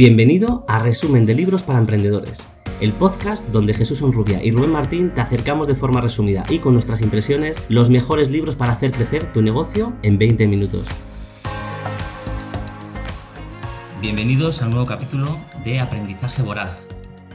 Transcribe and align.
Bienvenido 0.00 0.64
a 0.66 0.78
Resumen 0.78 1.26
de 1.26 1.34
Libros 1.34 1.62
para 1.62 1.78
Emprendedores, 1.78 2.38
el 2.80 2.90
podcast 2.92 3.46
donde 3.48 3.74
Jesús 3.74 4.00
Onrubia 4.00 4.42
y 4.42 4.50
Rubén 4.50 4.72
Martín 4.72 5.10
te 5.10 5.20
acercamos 5.20 5.68
de 5.68 5.74
forma 5.74 6.00
resumida 6.00 6.42
y 6.48 6.60
con 6.60 6.72
nuestras 6.72 7.02
impresiones 7.02 7.68
los 7.68 7.90
mejores 7.90 8.30
libros 8.30 8.56
para 8.56 8.72
hacer 8.72 8.92
crecer 8.92 9.30
tu 9.34 9.42
negocio 9.42 9.92
en 10.02 10.16
20 10.16 10.46
minutos. 10.46 10.86
Bienvenidos 14.00 14.62
a 14.62 14.68
un 14.68 14.70
nuevo 14.70 14.86
capítulo 14.86 15.36
de 15.66 15.80
Aprendizaje 15.80 16.40
Voraz, 16.40 16.80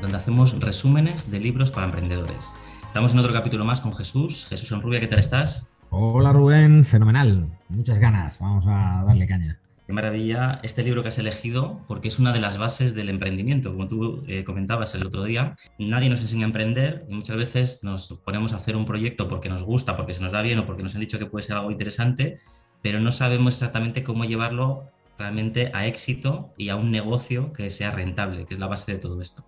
donde 0.01 0.17
hacemos 0.17 0.59
resúmenes 0.59 1.29
de 1.29 1.39
libros 1.39 1.69
para 1.69 1.85
emprendedores. 1.85 2.57
Estamos 2.87 3.13
en 3.13 3.19
otro 3.19 3.31
capítulo 3.31 3.63
más 3.63 3.79
con 3.79 3.93
Jesús. 3.93 4.47
Jesús 4.49 4.71
Onrubia, 4.71 4.99
¿qué 4.99 5.07
tal 5.07 5.19
estás? 5.19 5.69
Hola 5.91 6.33
Rubén, 6.33 6.83
fenomenal. 6.83 7.47
Muchas 7.69 7.99
ganas. 7.99 8.39
Vamos 8.39 8.65
a 8.67 9.03
darle 9.05 9.27
caña. 9.27 9.59
Qué 9.85 9.93
maravilla 9.93 10.59
este 10.63 10.81
libro 10.81 11.03
que 11.03 11.09
has 11.09 11.19
elegido, 11.19 11.85
porque 11.87 12.07
es 12.07 12.17
una 12.17 12.33
de 12.33 12.39
las 12.39 12.57
bases 12.57 12.95
del 12.95 13.07
emprendimiento. 13.07 13.71
Como 13.71 13.87
tú 13.87 14.23
eh, 14.27 14.43
comentabas 14.43 14.95
el 14.95 15.05
otro 15.05 15.23
día, 15.23 15.55
nadie 15.77 16.09
nos 16.09 16.21
enseña 16.21 16.45
a 16.45 16.47
emprender 16.47 17.05
y 17.07 17.13
muchas 17.13 17.37
veces 17.37 17.83
nos 17.83 18.19
ponemos 18.25 18.53
a 18.53 18.55
hacer 18.55 18.75
un 18.75 18.87
proyecto 18.87 19.29
porque 19.29 19.47
nos 19.47 19.61
gusta, 19.61 19.95
porque 19.95 20.15
se 20.15 20.23
nos 20.23 20.31
da 20.31 20.41
bien 20.41 20.57
o 20.57 20.65
porque 20.65 20.81
nos 20.81 20.95
han 20.95 21.01
dicho 21.01 21.19
que 21.19 21.27
puede 21.27 21.43
ser 21.43 21.57
algo 21.57 21.69
interesante, 21.69 22.39
pero 22.81 22.99
no 22.99 23.11
sabemos 23.11 23.53
exactamente 23.53 24.03
cómo 24.03 24.25
llevarlo 24.25 24.89
realmente 25.19 25.69
a 25.75 25.85
éxito 25.85 26.51
y 26.57 26.69
a 26.69 26.77
un 26.77 26.89
negocio 26.89 27.53
que 27.53 27.69
sea 27.69 27.91
rentable, 27.91 28.45
que 28.47 28.55
es 28.55 28.59
la 28.59 28.67
base 28.67 28.91
de 28.91 28.97
todo 28.97 29.21
esto. 29.21 29.45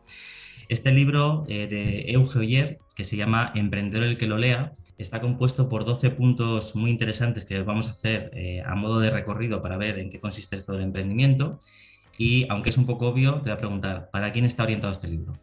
Este 0.69 0.91
libro 0.91 1.45
eh, 1.47 1.67
de 1.67 2.11
Euge 2.11 2.39
Oyer, 2.39 2.79
que 2.93 3.05
se 3.05 3.15
llama 3.15 3.53
Emprendedor 3.55 4.05
el 4.05 4.17
que 4.17 4.27
lo 4.27 4.37
lea, 4.37 4.73
está 4.97 5.21
compuesto 5.21 5.69
por 5.69 5.85
12 5.85 6.09
puntos 6.11 6.75
muy 6.75 6.91
interesantes 6.91 7.45
que 7.45 7.61
vamos 7.61 7.87
a 7.87 7.91
hacer 7.91 8.31
eh, 8.33 8.61
a 8.65 8.75
modo 8.75 8.99
de 8.99 9.09
recorrido 9.09 9.61
para 9.61 9.77
ver 9.77 9.97
en 9.97 10.09
qué 10.09 10.19
consiste 10.19 10.57
esto 10.57 10.73
del 10.73 10.81
emprendimiento. 10.81 11.57
Y 12.17 12.47
aunque 12.49 12.69
es 12.69 12.77
un 12.77 12.85
poco 12.85 13.07
obvio, 13.07 13.35
te 13.35 13.43
voy 13.43 13.51
a 13.51 13.57
preguntar, 13.57 14.09
¿para 14.11 14.33
quién 14.33 14.43
está 14.43 14.63
orientado 14.63 14.91
este 14.91 15.07
libro? 15.07 15.33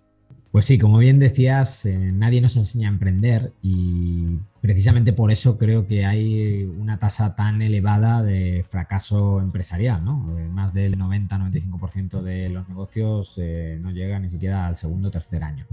Pues 0.54 0.66
sí, 0.66 0.78
como 0.78 0.98
bien 0.98 1.18
decías, 1.18 1.84
eh, 1.84 2.12
nadie 2.12 2.40
nos 2.40 2.56
enseña 2.56 2.88
a 2.88 2.92
emprender 2.92 3.52
y 3.60 4.38
precisamente 4.60 5.12
por 5.12 5.32
eso 5.32 5.58
creo 5.58 5.88
que 5.88 6.06
hay 6.06 6.62
una 6.62 7.00
tasa 7.00 7.34
tan 7.34 7.60
elevada 7.60 8.22
de 8.22 8.64
fracaso 8.70 9.40
empresarial, 9.40 10.04
¿no? 10.04 10.32
Eh, 10.38 10.46
más 10.48 10.72
del 10.72 10.96
90-95% 10.96 12.22
de 12.22 12.50
los 12.50 12.68
negocios 12.68 13.34
eh, 13.38 13.80
no 13.82 13.90
llegan 13.90 14.22
ni 14.22 14.30
siquiera 14.30 14.68
al 14.68 14.76
segundo 14.76 15.08
o 15.08 15.10
tercer 15.10 15.42
año. 15.42 15.66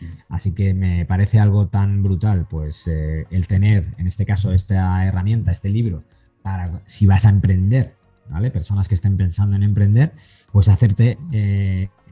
Mm. 0.00 0.04
Así 0.28 0.52
que 0.52 0.72
me 0.72 1.04
parece 1.04 1.40
algo 1.40 1.66
tan 1.66 2.04
brutal, 2.04 2.46
pues 2.48 2.86
el 2.86 3.46
tener, 3.48 3.88
en 3.98 4.06
este 4.06 4.24
caso, 4.24 4.52
esta 4.52 5.04
herramienta, 5.04 5.50
este 5.50 5.68
libro, 5.68 6.04
para 6.42 6.80
si 6.86 7.06
vas 7.06 7.26
a 7.26 7.30
emprender, 7.30 7.96
¿vale? 8.30 8.52
Personas 8.52 8.86
que 8.86 8.94
estén 8.94 9.16
pensando 9.16 9.56
en 9.56 9.64
emprender, 9.64 10.12
pues 10.52 10.68
hacerte 10.68 11.18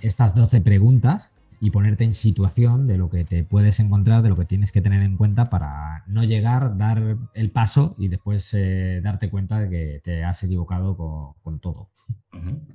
estas 0.00 0.34
12 0.34 0.60
preguntas 0.62 1.30
y 1.60 1.70
ponerte 1.70 2.04
en 2.04 2.12
situación 2.12 2.86
de 2.86 2.98
lo 2.98 3.10
que 3.10 3.24
te 3.24 3.44
puedes 3.44 3.80
encontrar, 3.80 4.22
de 4.22 4.28
lo 4.28 4.36
que 4.36 4.44
tienes 4.44 4.72
que 4.72 4.80
tener 4.80 5.02
en 5.02 5.16
cuenta 5.16 5.50
para 5.50 6.04
no 6.06 6.24
llegar, 6.24 6.76
dar 6.76 7.16
el 7.34 7.50
paso 7.50 7.94
y 7.98 8.08
después 8.08 8.50
eh, 8.52 9.00
darte 9.02 9.30
cuenta 9.30 9.60
de 9.60 9.70
que 9.70 10.00
te 10.02 10.24
has 10.24 10.42
equivocado 10.42 10.96
con, 11.42 11.60
todo. 11.60 11.90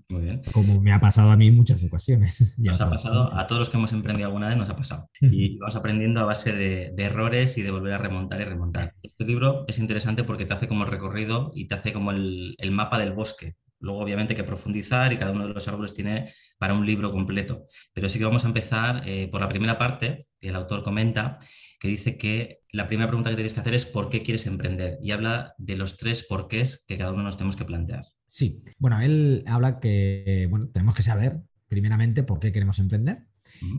muy 0.09 0.21
bien. 0.21 0.41
Como 0.51 0.81
me 0.81 0.91
ha 0.91 0.99
pasado 0.99 1.31
a 1.31 1.37
mí 1.37 1.47
en 1.47 1.55
muchas 1.55 1.83
ocasiones. 1.83 2.55
Nos 2.57 2.81
ha 2.81 2.89
pasado, 2.89 3.33
a 3.33 3.47
todos 3.47 3.59
los 3.59 3.69
que 3.69 3.77
hemos 3.77 3.93
emprendido 3.93 4.27
alguna 4.27 4.47
vez 4.47 4.57
nos 4.57 4.69
ha 4.69 4.75
pasado. 4.75 5.09
Y 5.19 5.57
vamos 5.57 5.75
aprendiendo 5.75 6.19
a 6.19 6.25
base 6.25 6.53
de, 6.53 6.93
errores 6.97 7.57
y 7.57 7.61
de 7.61 7.71
volver 7.71 7.93
a 7.93 7.97
remontar 7.97 8.41
y 8.41 8.45
remontar. 8.45 8.93
Este 9.03 9.25
libro 9.25 9.65
es 9.67 9.79
interesante 9.79 10.23
porque 10.23 10.45
te 10.45 10.53
hace 10.53 10.67
como 10.67 10.83
el 10.83 10.91
recorrido 10.91 11.51
y 11.53 11.67
te 11.67 11.75
hace 11.75 11.93
como 11.93 12.11
el, 12.11 12.55
el 12.57 12.71
mapa 12.71 12.99
del 12.99 13.13
bosque 13.13 13.55
Luego, 13.81 13.99
obviamente, 13.99 14.33
hay 14.33 14.37
que 14.37 14.43
profundizar 14.43 15.11
y 15.11 15.17
cada 15.17 15.31
uno 15.31 15.47
de 15.47 15.53
los 15.53 15.67
árboles 15.67 15.93
tiene 15.93 16.31
para 16.57 16.73
un 16.73 16.85
libro 16.85 17.11
completo. 17.11 17.65
Pero 17.93 18.07
sí 18.07 18.19
que 18.19 18.25
vamos 18.25 18.45
a 18.45 18.47
empezar 18.47 19.03
eh, 19.07 19.27
por 19.29 19.41
la 19.41 19.49
primera 19.49 19.77
parte, 19.77 20.25
que 20.39 20.49
el 20.49 20.55
autor 20.55 20.83
comenta, 20.83 21.39
que 21.79 21.87
dice 21.87 22.17
que 22.17 22.59
la 22.71 22.87
primera 22.87 23.07
pregunta 23.07 23.31
que 23.31 23.35
tienes 23.35 23.53
que 23.53 23.59
hacer 23.59 23.73
es 23.73 23.85
¿por 23.85 24.09
qué 24.09 24.21
quieres 24.21 24.45
emprender? 24.45 24.99
Y 25.01 25.11
habla 25.11 25.55
de 25.57 25.75
los 25.75 25.97
tres 25.97 26.23
porqués 26.23 26.85
que 26.87 26.97
cada 26.97 27.11
uno 27.11 27.23
nos 27.23 27.37
tenemos 27.37 27.55
que 27.55 27.65
plantear. 27.65 28.03
Sí, 28.27 28.63
bueno, 28.77 29.01
él 29.01 29.43
habla 29.47 29.79
que 29.79 30.47
bueno, 30.49 30.69
tenemos 30.71 30.95
que 30.95 31.01
saber 31.01 31.41
primeramente 31.67 32.23
por 32.23 32.39
qué 32.39 32.51
queremos 32.51 32.79
emprender 32.79 33.25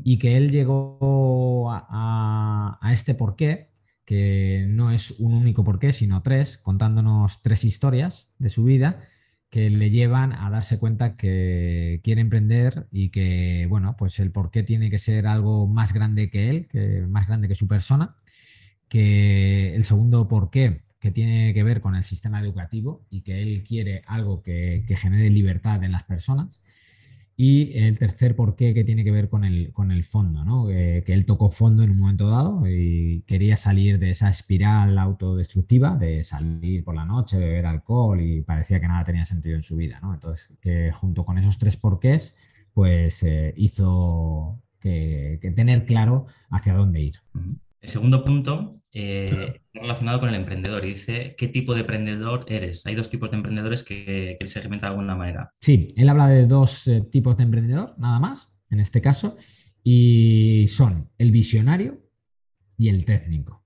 y 0.05 0.19
que 0.19 0.37
él 0.37 0.51
llegó 0.51 1.71
a, 1.71 2.79
a 2.81 2.93
este 2.93 3.15
porqué 3.15 3.73
que 4.05 4.67
no 4.69 4.91
es 4.91 5.13
un 5.13 5.35
único 5.35 5.65
porqué, 5.65 5.93
sino 5.93 6.23
tres, 6.23 6.59
contándonos 6.59 7.41
tres 7.43 7.65
historias 7.65 8.35
de 8.39 8.49
su 8.49 8.65
vida 8.65 9.09
que 9.53 9.69
le 9.69 9.91
llevan 9.91 10.33
a 10.33 10.49
darse 10.49 10.79
cuenta 10.79 11.17
que 11.19 12.01
quiere 12.03 12.23
emprender 12.23 12.87
y 12.91 13.11
que, 13.11 13.67
bueno, 13.69 13.97
pues 13.99 14.19
el 14.19 14.31
por 14.33 14.51
qué 14.51 14.63
tiene 14.63 14.91
que 14.91 14.99
ser 14.99 15.27
algo 15.27 15.67
más 15.67 15.93
grande 15.93 16.31
que 16.31 16.49
él, 16.49 16.69
que 16.69 17.03
más 17.07 17.29
grande 17.29 17.49
que 17.49 17.55
su 17.55 17.69
persona, 17.69 18.17
que 18.89 19.75
el 19.75 19.85
segundo 19.85 20.27
por 20.27 20.51
qué, 20.51 20.81
que 21.01 21.11
tiene 21.11 21.53
que 21.53 21.65
ver 21.65 21.83
con 21.83 21.95
el 21.97 22.05
sistema 22.05 22.41
educativo 22.41 23.05
y 23.11 23.21
que 23.21 23.43
él 23.43 23.63
quiere 23.63 24.03
algo 24.07 24.43
que, 24.43 24.85
que 24.89 24.97
genere 24.97 25.29
libertad 25.29 25.85
en 25.85 25.93
las 25.93 26.05
personas 26.05 26.63
y 27.37 27.79
el 27.79 27.99
tercer 27.99 28.37
porqué 28.37 28.75
que 28.75 28.85
tiene 28.85 29.05
que 29.05 29.11
ver 29.11 29.29
con 29.29 29.45
el, 29.45 29.73
con 29.73 29.91
el 29.91 30.05
fondo, 30.05 30.45
¿no? 30.45 30.67
que 30.67 31.05
él 31.07 31.25
tocó 31.25 31.51
fondo 31.51 31.83
en 31.83 31.91
un 31.91 31.99
momento 31.99 32.29
dado 32.29 32.69
y 32.69 33.23
quería 33.27 33.57
salir 33.57 33.99
de 33.99 34.11
esa 34.11 34.29
espiral 34.29 34.99
autodestructiva, 34.99 35.97
de 35.97 36.23
salir 36.25 36.85
por 36.85 36.95
la 36.95 37.05
noche, 37.05 37.39
beber 37.39 37.67
alcohol 37.67 38.21
y 38.21 38.43
parecía 38.43 38.81
que 38.81 38.89
nada 38.89 39.05
tenía 39.05 39.25
sentido 39.25 39.57
en 39.57 39.63
su 39.63 39.77
vida. 39.77 39.99
¿no? 40.03 40.13
Entonces, 40.15 40.53
que 40.61 40.93
junto 40.93 41.25
con 41.25 41.39
esos 41.39 41.59
tres 41.59 41.77
porqués, 41.77 42.37
pues 42.75 43.23
eh, 43.23 43.55
hizo 43.57 44.61
que, 44.81 45.39
tener 45.55 45.85
claro 45.85 46.27
hacia 46.51 46.75
dónde 46.75 47.01
ir. 47.01 47.15
El 47.83 47.89
segundo 47.89 48.25
punto 48.25 48.81
eh, 48.93 49.61
relacionado 49.75 50.21
con 50.21 50.29
el 50.29 50.37
emprendedor 50.37 50.85
y 50.85 50.91
dice 50.91 51.35
qué 51.37 51.49
tipo 51.49 51.75
de 51.75 51.81
emprendedor 51.81 52.45
eres. 52.47 52.87
Hay 52.87 52.95
dos 52.95 53.11
tipos 53.11 53.33
de 53.33 53.39
emprendedores 53.39 53.83
que, 53.83 54.37
él 54.39 54.49
segmenta 54.49 54.87
de 54.87 54.91
alguna 54.93 55.17
manera. 55.17 55.53
Sí, 55.61 55.93
él 55.97 56.09
habla 56.09 56.29
de 56.29 56.47
dos 56.47 56.87
eh, 56.87 57.03
tipos 57.11 57.37
de 57.37 57.43
emprendedor, 57.43 57.97
nada 57.99 58.21
más, 58.21 58.55
en 58.71 58.79
este 58.79 59.01
caso, 59.01 59.37
y 59.83 60.67
son 60.69 61.11
el 61.19 61.33
visionario 61.33 62.01
y 62.79 62.89
el 62.89 63.05
técnico. 63.05 63.65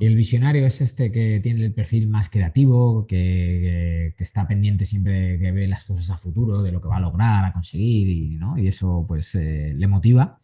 el 0.00 0.16
visionario 0.16 0.66
es 0.66 0.82
este 0.82 1.10
que 1.10 1.40
tiene 1.42 1.64
el 1.64 1.72
perfil 1.72 2.08
más 2.08 2.28
creativo, 2.28 3.06
que, 3.06 4.14
está 4.18 4.46
pendiente 4.46 4.84
siempre, 4.84 5.38
que 5.38 5.50
ve 5.50 5.66
las 5.66 5.84
cosas 5.84 6.10
a 6.10 6.18
futuro, 6.18 6.62
de 6.62 6.72
lo 6.72 6.82
que 6.82 6.88
va 6.88 6.98
a 6.98 7.00
lograr, 7.00 7.46
a 7.46 7.54
conseguir, 7.54 8.06
y, 8.10 8.36
¿no? 8.36 8.58
y 8.58 8.68
eso 8.68 9.06
pues 9.08 9.34
eh, 9.34 9.72
le 9.74 9.86
motiva. 9.86 10.40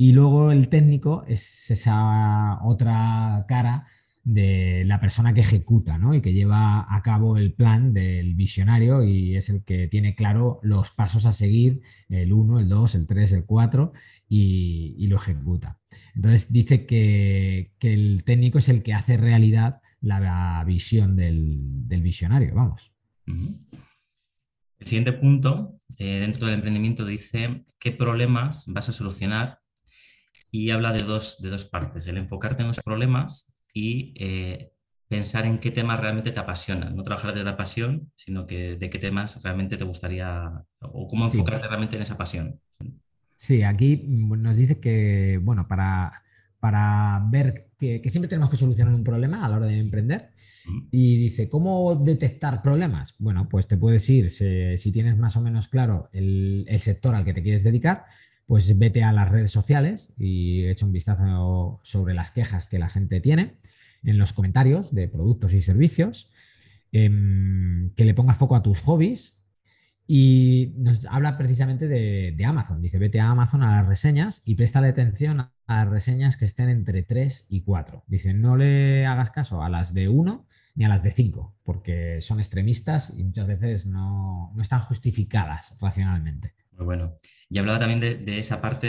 Y 0.00 0.12
luego 0.12 0.52
el 0.52 0.68
técnico 0.68 1.24
es 1.26 1.70
esa 1.72 2.60
otra 2.62 3.44
cara 3.48 3.86
de 4.22 4.84
la 4.84 5.00
persona 5.00 5.34
que 5.34 5.40
ejecuta 5.40 5.98
¿no? 5.98 6.14
y 6.14 6.20
que 6.20 6.32
lleva 6.32 6.86
a 6.88 7.02
cabo 7.02 7.36
el 7.36 7.52
plan 7.52 7.92
del 7.92 8.34
visionario 8.34 9.02
y 9.02 9.34
es 9.34 9.48
el 9.48 9.64
que 9.64 9.88
tiene 9.88 10.14
claro 10.14 10.60
los 10.62 10.92
pasos 10.92 11.26
a 11.26 11.32
seguir, 11.32 11.80
el 12.08 12.32
1, 12.32 12.60
el 12.60 12.68
2, 12.68 12.94
el 12.94 13.06
3, 13.06 13.32
el 13.32 13.44
4 13.44 13.92
y, 14.28 15.06
lo 15.08 15.16
ejecuta. 15.16 15.80
Entonces 16.14 16.52
dice 16.52 16.86
que, 16.86 17.72
el 17.80 18.22
técnico 18.22 18.58
es 18.58 18.68
el 18.68 18.84
que 18.84 18.94
hace 18.94 19.16
realidad 19.16 19.80
la 20.00 20.62
visión 20.64 21.16
del, 21.16 21.84
visionario, 21.88 22.54
vamos. 22.54 22.92
El 23.26 24.86
siguiente 24.86 25.12
punto, 25.12 25.80
eh, 25.96 26.20
dentro 26.20 26.46
del 26.46 26.56
emprendimiento, 26.56 27.04
dice 27.04 27.64
qué 27.80 27.90
problemas 27.90 28.66
vas 28.68 28.90
a 28.90 28.92
solucionar 28.92 29.58
y 30.50 30.70
habla 30.70 30.92
de 30.92 31.02
dos, 31.02 31.40
de 31.40 31.50
dos 31.50 31.64
partes, 31.64 32.06
el 32.06 32.16
enfocarte 32.16 32.62
en 32.62 32.68
los 32.68 32.80
problemas 32.80 33.54
y 33.74 34.14
eh, 34.16 34.72
pensar 35.08 35.46
en 35.46 35.58
qué 35.58 35.70
temas 35.70 36.00
realmente 36.00 36.32
te 36.32 36.40
apasionan, 36.40 36.94
no 36.94 37.02
trabajar 37.02 37.34
de 37.34 37.44
la 37.44 37.56
pasión, 37.56 38.10
sino 38.14 38.46
que 38.46 38.76
de 38.76 38.90
qué 38.90 38.98
temas 38.98 39.42
realmente 39.42 39.76
te 39.76 39.84
gustaría 39.84 40.64
o 40.80 41.06
cómo 41.06 41.24
enfocarte 41.24 41.66
realmente 41.66 41.96
en 41.96 42.02
esa 42.02 42.16
pasión. 42.16 42.60
Sí, 43.34 43.62
aquí 43.62 44.04
nos 44.06 44.56
dice 44.56 44.80
que, 44.80 45.38
bueno, 45.42 45.68
para, 45.68 46.22
para 46.60 47.24
ver 47.30 47.68
que, 47.78 48.02
siempre 48.08 48.28
tenemos 48.28 48.50
que 48.50 48.56
solucionar 48.56 48.92
un 48.92 49.04
problema 49.04 49.44
a 49.44 49.48
la 49.48 49.56
hora 49.56 49.66
de 49.66 49.78
emprender. 49.78 50.30
Y 50.90 51.16
dice, 51.16 51.48
¿cómo 51.48 51.94
detectar 51.94 52.60
problemas? 52.60 53.14
Bueno, 53.18 53.48
pues 53.48 53.66
te 53.68 53.78
puedes 53.78 54.10
ir, 54.10 54.30
si, 54.30 54.92
tienes 54.92 55.16
más 55.16 55.34
o 55.38 55.40
menos 55.40 55.68
claro 55.68 56.10
el, 56.12 56.66
el 56.68 56.78
sector 56.78 57.14
al 57.14 57.24
que 57.24 57.32
te 57.32 57.42
quieres 57.42 57.64
dedicar, 57.64 58.04
pues 58.48 58.78
vete 58.78 59.04
a 59.04 59.12
las 59.12 59.28
redes 59.28 59.52
sociales 59.52 60.14
y 60.18 60.66
echa 60.68 60.86
un 60.86 60.92
vistazo 60.92 61.80
sobre 61.82 62.14
las 62.14 62.30
quejas 62.30 62.66
que 62.66 62.78
la 62.78 62.88
gente 62.88 63.20
tiene 63.20 63.58
en 64.02 64.16
los 64.16 64.32
comentarios 64.32 64.94
de 64.94 65.06
productos 65.06 65.52
y 65.52 65.60
servicios, 65.60 66.30
em, 66.90 67.90
que 67.94 68.06
le 68.06 68.14
pongas 68.14 68.38
foco 68.38 68.56
a 68.56 68.62
tus 68.62 68.80
hobbies 68.80 69.38
y 70.06 70.72
nos 70.78 71.04
habla 71.10 71.36
precisamente 71.36 71.88
de, 71.88 72.42
Amazon. 72.46 72.80
Dice, 72.80 72.96
vete 72.96 73.20
a 73.20 73.28
Amazon 73.28 73.62
a 73.62 73.76
las 73.76 73.86
reseñas 73.86 74.40
y 74.46 74.54
préstale 74.54 74.88
atención 74.88 75.40
a 75.40 75.52
las 75.66 75.88
reseñas 75.90 76.38
que 76.38 76.46
estén 76.46 76.70
entre 76.70 77.02
3 77.02 77.48
y 77.50 77.60
4. 77.60 78.04
Dice, 78.06 78.32
no 78.32 78.56
le 78.56 79.04
hagas 79.04 79.30
caso 79.30 79.62
a 79.62 79.68
las 79.68 79.92
de 79.92 80.08
1 80.08 80.46
ni 80.74 80.84
a 80.86 80.88
las 80.88 81.02
de 81.02 81.12
5, 81.12 81.54
porque 81.64 82.22
son 82.22 82.38
extremistas 82.38 83.12
y 83.14 83.24
muchas 83.24 83.46
veces 83.46 83.84
no, 83.84 84.52
no 84.54 84.62
están 84.62 84.80
justificadas 84.80 85.76
racionalmente. 85.82 86.54
Muy 86.78 86.84
bueno. 86.86 87.14
Y 87.50 87.58
hablaba 87.58 87.80
también 87.80 88.00
de, 88.00 88.38
esa 88.38 88.60
parte 88.60 88.86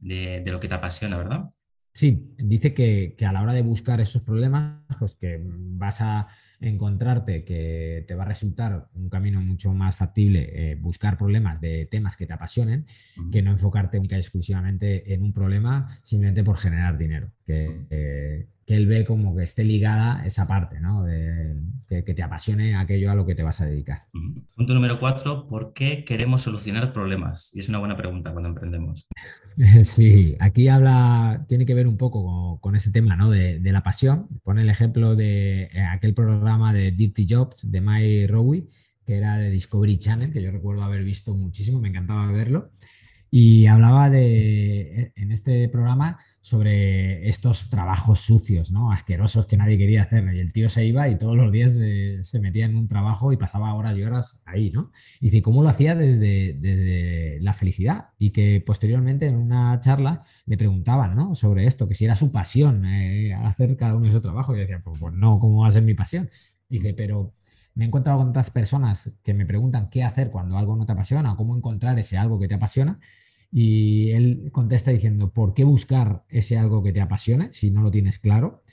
de, 0.00 0.44
lo 0.46 0.60
que 0.60 0.68
te 0.68 0.74
apasiona, 0.74 1.18
¿verdad? 1.18 1.50
Sí, 1.92 2.32
dice 2.38 2.74
que, 2.74 3.14
que, 3.18 3.26
a 3.26 3.32
la 3.32 3.42
hora 3.42 3.52
de 3.52 3.62
buscar 3.62 4.00
esos 4.00 4.22
problemas, 4.22 4.82
pues 4.98 5.14
que 5.14 5.38
vas 5.42 6.00
a 6.00 6.26
encontrarte 6.60 7.44
que 7.44 8.04
te 8.06 8.14
va 8.14 8.24
a 8.24 8.28
resultar 8.28 8.88
un 8.94 9.08
camino 9.08 9.40
mucho 9.40 9.72
más 9.72 9.96
factible 9.96 10.50
eh, 10.52 10.74
buscar 10.74 11.16
problemas 11.16 11.60
de 11.60 11.86
temas 11.86 12.16
que 12.16 12.26
te 12.26 12.32
apasionen 12.32 12.86
que 13.30 13.42
no 13.42 13.52
enfocarte 13.52 13.98
única 13.98 14.16
y 14.16 14.20
exclusivamente 14.20 15.12
en 15.14 15.22
un 15.22 15.32
problema 15.32 15.98
simplemente 16.02 16.44
por 16.44 16.56
generar 16.56 16.98
dinero. 16.98 17.30
Que, 17.46 17.86
eh, 17.90 18.46
que 18.68 18.76
él 18.76 18.86
ve 18.86 19.06
como 19.06 19.34
que 19.34 19.44
esté 19.44 19.64
ligada 19.64 20.22
esa 20.26 20.46
parte, 20.46 20.78
¿no? 20.78 21.02
De, 21.02 21.56
que, 21.88 22.02
te 22.02 22.22
apasione 22.22 22.76
aquello 22.76 23.10
a 23.10 23.14
lo 23.14 23.24
que 23.24 23.34
te 23.34 23.42
vas 23.42 23.62
a 23.62 23.64
dedicar. 23.64 24.04
Punto 24.54 24.74
número 24.74 25.00
cuatro, 25.00 25.48
¿por 25.48 25.72
qué 25.72 26.04
queremos 26.04 26.42
solucionar 26.42 26.92
problemas? 26.92 27.50
Y 27.54 27.60
es 27.60 27.70
una 27.70 27.78
buena 27.78 27.96
pregunta 27.96 28.30
cuando 28.30 28.50
emprendemos. 28.50 29.08
Sí, 29.82 30.36
aquí 30.38 30.68
habla, 30.68 31.44
tiene 31.48 31.66
que 31.66 31.74
ver 31.74 31.88
un 31.88 31.96
poco 31.96 32.60
con, 32.60 32.76
ese 32.76 32.92
tema, 32.92 33.16
¿no? 33.16 33.28
De, 33.28 33.60
la 33.60 33.82
pasión. 33.82 34.28
Pone 34.44 34.62
el 34.62 34.70
ejemplo 34.70 35.16
de 35.16 35.62
eh, 35.64 35.80
aquel 35.80 36.14
programa 36.14 36.47
de 36.72 36.92
Dirty 36.92 37.26
Jobs 37.28 37.70
de 37.70 37.80
Mike 37.80 38.26
Rowe, 38.26 38.66
que 39.04 39.16
era 39.16 39.36
de 39.36 39.50
Discovery 39.50 39.98
Channel, 39.98 40.32
que 40.32 40.42
yo 40.42 40.50
recuerdo 40.50 40.82
haber 40.82 41.04
visto 41.04 41.34
muchísimo, 41.34 41.78
me 41.78 41.88
encantaba 41.88 42.32
verlo. 42.32 42.72
Y 43.30 43.66
hablaba 43.66 44.08
de, 44.08 45.12
en 45.14 45.32
este 45.32 45.68
programa 45.68 46.18
sobre 46.40 47.28
estos 47.28 47.68
trabajos 47.68 48.20
sucios, 48.20 48.72
¿no? 48.72 48.90
asquerosos 48.90 49.46
que 49.46 49.58
nadie 49.58 49.76
quería 49.76 50.02
hacer. 50.02 50.24
Y 50.34 50.40
el 50.40 50.52
tío 50.52 50.68
se 50.68 50.86
iba 50.86 51.08
y 51.08 51.18
todos 51.18 51.36
los 51.36 51.52
días 51.52 51.74
se 51.74 52.40
metía 52.40 52.64
en 52.64 52.76
un 52.76 52.88
trabajo 52.88 53.32
y 53.32 53.36
pasaba 53.36 53.74
horas 53.74 53.98
y 53.98 54.02
horas 54.02 54.42
ahí. 54.46 54.70
¿no? 54.70 54.90
Y 55.20 55.26
dice, 55.26 55.42
¿cómo 55.42 55.62
lo 55.62 55.68
hacía 55.68 55.94
desde, 55.94 57.38
la 57.40 57.52
felicidad? 57.52 58.06
Y 58.18 58.30
que 58.30 58.62
posteriormente 58.64 59.26
en 59.26 59.36
una 59.36 59.78
charla 59.80 60.24
le 60.46 60.56
preguntaban 60.56 61.14
¿no? 61.14 61.34
sobre 61.34 61.66
esto, 61.66 61.86
que 61.86 61.94
si 61.94 62.06
era 62.06 62.16
su 62.16 62.32
pasión 62.32 62.86
eh, 62.86 63.34
hacer 63.34 63.76
cada 63.76 63.94
uno 63.94 64.04
de 64.04 64.10
esos 64.10 64.22
trabajos. 64.22 64.56
Y 64.56 64.60
decía, 64.60 64.80
pues, 64.82 64.98
pues, 64.98 65.12
no, 65.12 65.38
¿cómo 65.38 65.62
va 65.62 65.68
a 65.68 65.72
ser 65.72 65.82
mi 65.82 65.94
pasión? 65.94 66.30
dice, 66.68 66.94
pero 66.94 67.32
me 67.78 67.84
he 67.84 67.86
encontrado 67.86 68.18
con 68.18 68.30
otras 68.30 68.50
personas 68.50 69.12
que 69.22 69.34
me 69.34 69.46
preguntan 69.46 69.88
qué 69.88 70.02
hacer 70.02 70.32
cuando 70.32 70.58
algo 70.58 70.74
no 70.74 70.84
te 70.84 70.90
apasiona 70.90 71.36
cómo 71.36 71.56
encontrar 71.56 71.96
ese 71.96 72.18
algo 72.18 72.40
que 72.40 72.48
te 72.48 72.54
apasiona. 72.54 72.98
Y 73.52 74.10
él 74.10 74.50
contesta 74.52 74.90
diciendo, 74.90 75.32
¿por 75.32 75.54
qué 75.54 75.62
buscar 75.62 76.24
ese 76.28 76.58
algo 76.58 76.82
que 76.82 76.92
te 76.92 77.00
apasione 77.00 77.52
si 77.52 77.70
no 77.70 77.82
lo 77.82 77.92
tienes 77.92 78.18
claro? 78.18 78.64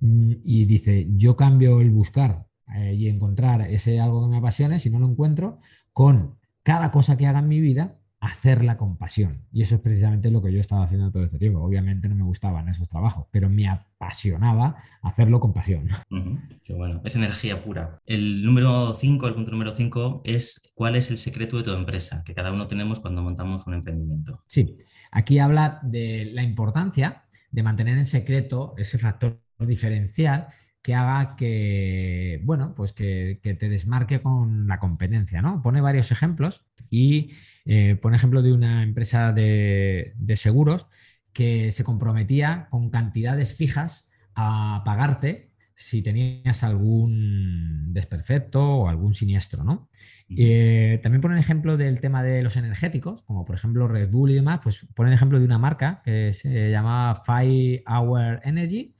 Mm, 0.00 0.32
y 0.44 0.66
dice, 0.66 1.06
yo 1.16 1.34
cambio 1.34 1.80
el 1.80 1.90
buscar 1.92 2.44
eh, 2.74 2.94
y 2.94 3.08
encontrar 3.08 3.62
ese 3.70 3.98
algo 4.00 4.22
que 4.22 4.28
me 4.28 4.36
apasione, 4.36 4.78
si 4.78 4.90
no 4.90 4.98
lo 4.98 5.08
encuentro, 5.08 5.58
con 5.94 6.36
cada 6.62 6.90
cosa 6.90 7.16
que 7.16 7.26
haga 7.26 7.38
en 7.38 7.48
mi 7.48 7.60
vida, 7.60 8.01
hacerla 8.22 8.76
con 8.76 8.96
pasión. 8.96 9.40
Y 9.52 9.62
eso 9.62 9.74
es 9.74 9.80
precisamente 9.80 10.30
lo 10.30 10.40
que 10.40 10.52
yo 10.52 10.60
estaba 10.60 10.84
haciendo 10.84 11.10
todo 11.10 11.24
este 11.24 11.40
tiempo. 11.40 11.60
Obviamente 11.60 12.08
no 12.08 12.14
me 12.14 12.22
gustaban 12.22 12.68
esos 12.68 12.88
trabajos, 12.88 13.26
pero 13.32 13.50
me 13.50 13.68
apasionaba 13.68 14.76
hacerlo 15.02 15.40
con 15.40 15.52
pasión. 15.52 15.88
Qué 16.64 16.72
bueno, 16.72 17.00
es 17.04 17.16
energía 17.16 17.64
pura. 17.64 18.00
El 18.06 18.44
número 18.44 18.94
5, 18.94 19.26
el 19.26 19.34
punto 19.34 19.50
número 19.50 19.72
5 19.72 20.22
es 20.24 20.72
cuál 20.76 20.94
es 20.94 21.10
el 21.10 21.18
secreto 21.18 21.56
de 21.56 21.64
tu 21.64 21.72
empresa, 21.72 22.22
que 22.24 22.32
cada 22.32 22.52
uno 22.52 22.68
tenemos 22.68 23.00
cuando 23.00 23.22
montamos 23.22 23.66
un 23.66 23.74
emprendimiento. 23.74 24.44
Sí, 24.46 24.78
aquí 25.10 25.40
habla 25.40 25.80
de 25.82 26.30
la 26.32 26.44
importancia 26.44 27.24
de 27.50 27.62
mantener 27.64 27.98
en 27.98 28.06
secreto 28.06 28.74
ese 28.78 28.98
factor 28.98 29.40
diferencial 29.58 30.46
que 30.80 30.94
haga 30.94 31.34
que, 31.34 32.40
bueno, 32.44 32.72
pues 32.76 32.92
que, 32.92 33.40
que 33.42 33.54
te 33.54 33.68
desmarque 33.68 34.22
con 34.22 34.68
la 34.68 34.78
competencia, 34.78 35.42
¿no? 35.42 35.60
Pone 35.60 35.80
varios 35.80 36.12
ejemplos 36.12 36.64
y 36.88 37.32
eh, 37.64 37.96
por 38.00 38.14
ejemplo, 38.14 38.42
de 38.42 38.52
una 38.52 38.82
empresa 38.82 39.32
de, 39.32 40.14
seguros 40.34 40.88
que 41.32 41.72
se 41.72 41.84
comprometía 41.84 42.68
con 42.70 42.90
cantidades 42.90 43.54
fijas 43.54 44.12
a 44.34 44.82
pagarte 44.84 45.50
si 45.74 46.02
tenías 46.02 46.62
algún 46.62 47.92
desperfecto 47.92 48.62
o 48.62 48.88
algún 48.88 49.14
siniestro, 49.14 49.64
¿no? 49.64 49.88
Eh, 50.28 51.00
también 51.02 51.20
ponen 51.20 51.38
ejemplo 51.38 51.76
del 51.76 52.00
tema 52.00 52.22
de 52.22 52.42
los 52.42 52.56
energéticos, 52.56 53.22
como 53.22 53.44
por 53.44 53.56
ejemplo 53.56 53.88
Red 53.88 54.10
Bull 54.10 54.30
y 54.30 54.34
demás, 54.34 54.60
pues 54.62 54.86
ponen 54.94 55.12
ejemplo 55.12 55.38
de 55.38 55.44
una 55.44 55.58
marca 55.58 56.00
que 56.04 56.32
se 56.32 56.70
llamaba 56.70 57.22
Five 57.24 57.84
Hour 57.86 58.40
Energy, 58.44 58.94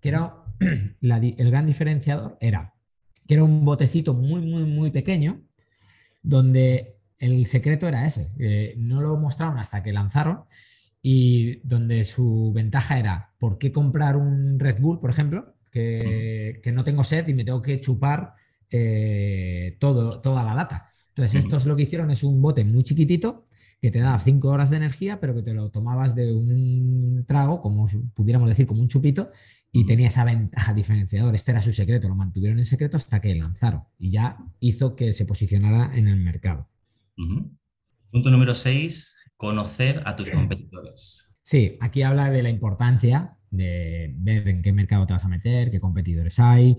que 0.00 0.08
era 0.08 0.34
el 0.60 1.50
gran 1.50 1.66
diferenciador, 1.66 2.38
era 2.40 2.74
que 3.28 3.34
era 3.34 3.44
un 3.44 3.64
botecito 3.64 4.14
muy, 4.14 4.40
muy, 4.40 4.64
muy 4.64 4.90
pequeño, 4.90 5.42
donde 6.22 6.97
el 7.18 7.44
secreto 7.46 7.88
era 7.88 8.06
ese. 8.06 8.30
no 8.76 9.00
lo 9.00 9.16
mostraron 9.16 9.58
hasta 9.58 9.82
que 9.82 9.92
lanzaron 9.92 10.44
y 11.02 11.60
donde 11.66 12.04
su 12.04 12.52
ventaja 12.54 12.98
era, 12.98 13.30
¿por 13.38 13.58
qué 13.58 13.72
comprar 13.72 14.16
un 14.16 14.58
Red 14.58 14.80
Bull, 14.80 15.00
por 15.00 15.10
ejemplo? 15.10 15.54
Que, 15.70 16.60
no 16.72 16.82
tengo 16.84 17.04
sed 17.04 17.28
y 17.28 17.34
me 17.34 17.44
tengo 17.44 17.62
que 17.62 17.80
chupar 17.80 18.34
eh, 18.70 19.76
todo, 19.78 20.20
toda 20.20 20.42
la 20.42 20.54
lata. 20.54 20.92
Entonces, 21.10 21.44
estos 21.44 21.66
lo 21.66 21.76
que 21.76 21.82
hicieron 21.82 22.10
es 22.10 22.24
un 22.24 22.40
bote 22.42 22.64
muy 22.64 22.82
chiquitito 22.82 23.46
que 23.80 23.90
te 23.90 24.00
da 24.00 24.18
5 24.18 24.48
horas 24.48 24.70
de 24.70 24.76
energía, 24.76 25.20
pero 25.20 25.34
que 25.34 25.42
te 25.42 25.54
lo 25.54 25.70
tomabas 25.70 26.14
de 26.14 26.32
un 26.32 27.24
trago, 27.28 27.60
como 27.60 27.88
pudiéramos 28.14 28.48
decir, 28.48 28.66
como 28.66 28.80
un 28.80 28.88
chupito, 28.88 29.30
y 29.70 29.86
tenía 29.86 30.08
esa 30.08 30.24
ventaja 30.24 30.74
diferenciadora. 30.74 31.36
Este 31.36 31.52
era 31.52 31.60
su 31.60 31.72
secreto, 31.72 32.08
lo 32.08 32.16
mantuvieron 32.16 32.58
en 32.58 32.64
secreto 32.64 32.96
hasta 32.96 33.20
que 33.20 33.34
lanzaron 33.34 33.82
y 33.98 34.10
ya 34.10 34.38
hizo 34.60 34.96
que 34.96 35.12
se 35.12 35.24
posicionara 35.26 35.96
en 35.96 36.08
el 36.08 36.16
mercado. 36.16 36.66
Punto 38.10 38.30
número 38.30 38.54
6, 38.54 39.16
conocer 39.36 40.02
a 40.04 40.16
tus 40.16 40.30
competidores. 40.30 41.30
Sí, 41.42 41.76
aquí 41.80 42.02
habla 42.02 42.30
de 42.30 42.42
la 42.42 42.50
importancia 42.50 43.36
de 43.50 44.14
ver 44.18 44.48
en 44.48 44.62
qué 44.62 44.72
mercado 44.72 45.06
te 45.06 45.14
vas 45.14 45.24
a 45.24 45.28
meter, 45.28 45.70
qué 45.70 45.80
competidores 45.80 46.38
hay 46.38 46.78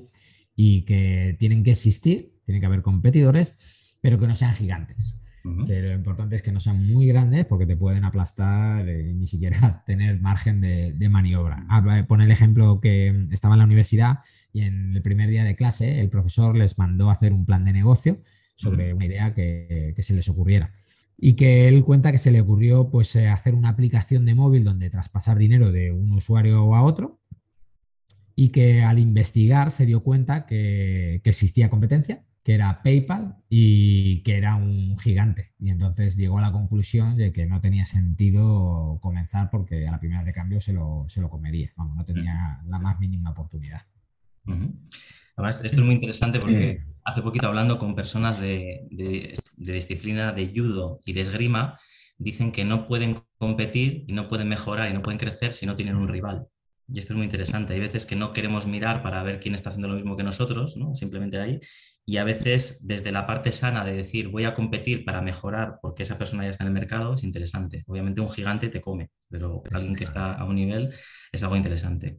y 0.55 0.85
que 0.85 1.35
tienen 1.39 1.63
que 1.63 1.71
existir, 1.71 2.33
tiene 2.45 2.59
que 2.59 2.65
haber 2.65 2.81
competidores, 2.81 3.55
pero 4.01 4.19
que 4.19 4.27
no 4.27 4.35
sean 4.35 4.55
gigantes. 4.55 5.15
Que 5.65 5.81
lo 5.81 5.93
importante 5.93 6.35
es 6.35 6.41
que 6.41 6.51
no 6.51 6.59
sean 6.59 6.85
muy 6.85 7.07
grandes 7.07 7.45
porque 7.45 7.65
te 7.65 7.77
pueden 7.77 8.03
aplastar 8.03 8.87
y 8.87 9.13
ni 9.13 9.25
siquiera 9.25 9.83
tener 9.87 10.19
margen 10.19 10.61
de, 10.61 11.09
maniobra. 11.09 11.65
pone 12.07 12.25
el 12.25 12.31
ejemplo 12.31 12.79
que 12.81 13.27
estaba 13.31 13.55
en 13.55 13.59
la 13.59 13.65
universidad 13.65 14.19
y 14.53 14.61
en 14.61 14.95
el 14.95 15.01
primer 15.01 15.29
día 15.29 15.43
de 15.43 15.55
clase 15.55 16.01
el 16.01 16.09
profesor 16.09 16.55
les 16.55 16.77
mandó 16.77 17.09
a 17.09 17.13
hacer 17.13 17.33
un 17.33 17.45
plan 17.45 17.63
de 17.65 17.73
negocio 17.73 18.21
sobre 18.59 18.93
una 18.93 19.05
idea 19.05 19.33
que, 19.33 19.95
se 19.99 20.13
les 20.13 20.27
ocurriera. 20.27 20.73
Y 21.17 21.33
que 21.33 21.67
él 21.67 21.83
cuenta 21.83 22.11
que 22.11 22.17
se 22.17 22.31
le 22.31 22.41
ocurrió 22.41 22.89
pues, 22.89 23.15
eh, 23.15 23.27
hacer 23.27 23.55
una 23.55 23.69
aplicación 23.69 24.25
de 24.25 24.35
móvil 24.35 24.63
donde 24.63 24.89
traspasar 24.89 25.37
dinero 25.37 25.71
de 25.71 25.91
un 25.91 26.11
usuario 26.11 26.75
a 26.75 26.83
otro 26.83 27.21
y 28.35 28.49
que 28.49 28.83
al 28.83 28.99
investigar 28.99 29.71
se 29.71 29.85
dio 29.85 30.03
cuenta 30.03 30.45
que, 30.45 31.21
existía 31.23 31.69
competencia, 31.69 32.23
que 32.43 32.53
era 32.53 32.81
PayPal 32.83 33.37
y 33.49 34.23
que 34.23 34.37
era 34.37 34.55
un 34.55 34.97
gigante. 34.97 35.53
Y 35.59 35.69
entonces 35.69 36.17
llegó 36.17 36.39
a 36.39 36.41
la 36.41 36.51
conclusión 36.51 37.15
de 37.15 37.31
que 37.31 37.45
no 37.45 37.61
tenía 37.61 37.85
sentido 37.85 38.99
comenzar 39.01 39.49
porque 39.49 39.87
a 39.87 39.91
la 39.91 39.99
primera 39.99 40.23
de 40.23 40.33
cambio 40.33 40.59
se 40.59 40.73
lo, 40.73 41.05
se 41.07 41.21
lo 41.21 41.29
comería. 41.29 41.71
Vamos, 41.77 41.95
no 41.95 42.05
tenía 42.05 42.61
la 42.65 42.79
más 42.79 42.99
mínima 42.99 43.31
oportunidad. 43.31 43.83
Además, 45.39 45.61
esto 45.63 45.79
es 45.79 45.85
muy 45.85 45.95
interesante 45.95 46.37
porque 46.37 46.83
hace 47.05 47.21
poquito 47.21 47.47
hablando 47.47 47.79
con 47.79 47.95
personas 47.95 48.41
de, 48.41 48.85
disciplina 49.55 50.33
de 50.33 50.51
judo 50.53 50.99
y 51.05 51.13
de 51.13 51.21
esgrima, 51.21 51.79
dicen 52.17 52.51
que 52.51 52.65
no 52.65 52.87
pueden 52.87 53.21
competir 53.37 54.03
y 54.05 54.11
no 54.11 54.27
pueden 54.27 54.49
mejorar 54.49 54.89
y 54.89 54.93
no 54.93 55.01
pueden 55.01 55.17
crecer 55.17 55.53
si 55.53 55.65
no 55.65 55.77
tienen 55.77 55.95
un 55.95 56.09
rival. 56.09 56.47
Y 56.91 56.99
esto 56.99 57.13
es 57.13 57.17
muy 57.17 57.23
interesante. 57.23 57.73
Hay 57.73 57.79
veces 57.79 58.05
que 58.05 58.17
no 58.17 58.33
queremos 58.33 58.67
mirar 58.67 59.01
para 59.01 59.23
ver 59.23 59.39
quién 59.39 59.55
está 59.55 59.69
haciendo 59.69 59.87
lo 59.87 59.95
mismo 59.95 60.17
que 60.17 60.23
nosotros, 60.23 60.75
¿no? 60.75 60.93
simplemente 60.93 61.39
ahí. 61.39 61.61
Y 62.05 62.17
a 62.17 62.25
veces 62.25 62.85
desde 62.85 63.13
la 63.13 63.25
parte 63.25 63.53
sana 63.53 63.85
de 63.85 63.93
decir 63.93 64.27
voy 64.27 64.43
a 64.43 64.53
competir 64.53 65.05
para 65.05 65.21
mejorar 65.21 65.77
porque 65.81 66.03
esa 66.03 66.17
persona 66.17 66.43
ya 66.43 66.49
está 66.49 66.65
en 66.65 66.69
el 66.69 66.73
mercado 66.73 67.13
es 67.13 67.23
interesante. 67.23 67.85
Obviamente 67.87 68.19
un 68.19 68.29
gigante 68.29 68.67
te 68.67 68.81
come, 68.81 69.09
pero 69.29 69.63
alguien 69.71 69.95
que 69.95 70.03
está 70.03 70.33
a 70.33 70.43
un 70.43 70.55
nivel 70.55 70.93
es 71.31 71.43
algo 71.43 71.55
interesante. 71.55 72.17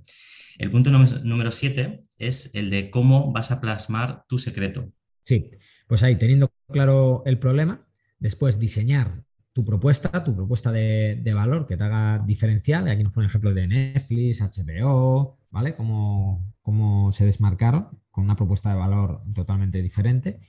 El 0.61 0.71
punto 0.71 0.90
número 0.90 1.50
siete 1.50 2.02
es 2.19 2.55
el 2.55 2.69
de 2.69 2.90
cómo 2.90 3.33
vas 3.33 3.50
a 3.50 3.62
plasmar 3.62 4.26
tu 4.29 4.37
secreto. 4.37 4.93
Sí, 5.23 5.47
pues 5.88 6.02
ahí, 6.02 6.17
teniendo 6.17 6.52
claro 6.71 7.23
el 7.25 7.38
problema, 7.38 7.87
después 8.19 8.59
diseñar 8.59 9.25
tu 9.55 9.64
propuesta, 9.64 10.23
tu 10.23 10.37
propuesta 10.37 10.71
de, 10.71 11.33
valor 11.35 11.67
que 11.67 11.79
te 11.79 11.85
haga 11.85 12.23
diferencial. 12.26 12.87
Aquí 12.88 13.02
nos 13.02 13.14
pone 13.14 13.29
ejemplo 13.29 13.55
de 13.55 13.67
Netflix, 13.67 14.43
HBO, 14.43 15.38
¿vale? 15.49 15.75
Cómo, 15.76 16.55
cómo 16.61 17.11
se 17.11 17.25
desmarcaron 17.25 17.99
con 18.11 18.25
una 18.25 18.37
propuesta 18.37 18.69
de 18.69 18.76
valor 18.76 19.23
totalmente 19.35 19.81
diferente 19.81 20.40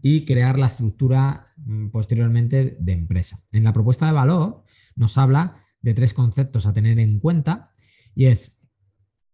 y 0.00 0.24
crear 0.24 0.58
la 0.58 0.68
estructura 0.68 1.52
mm, 1.58 1.88
posteriormente 1.90 2.78
de 2.80 2.92
empresa. 2.92 3.44
En 3.52 3.64
la 3.64 3.74
propuesta 3.74 4.06
de 4.06 4.12
valor 4.12 4.64
nos 4.96 5.18
habla 5.18 5.66
de 5.82 5.92
tres 5.92 6.14
conceptos 6.14 6.64
a 6.64 6.72
tener 6.72 6.98
en 6.98 7.20
cuenta 7.20 7.72
y 8.14 8.24
es 8.24 8.59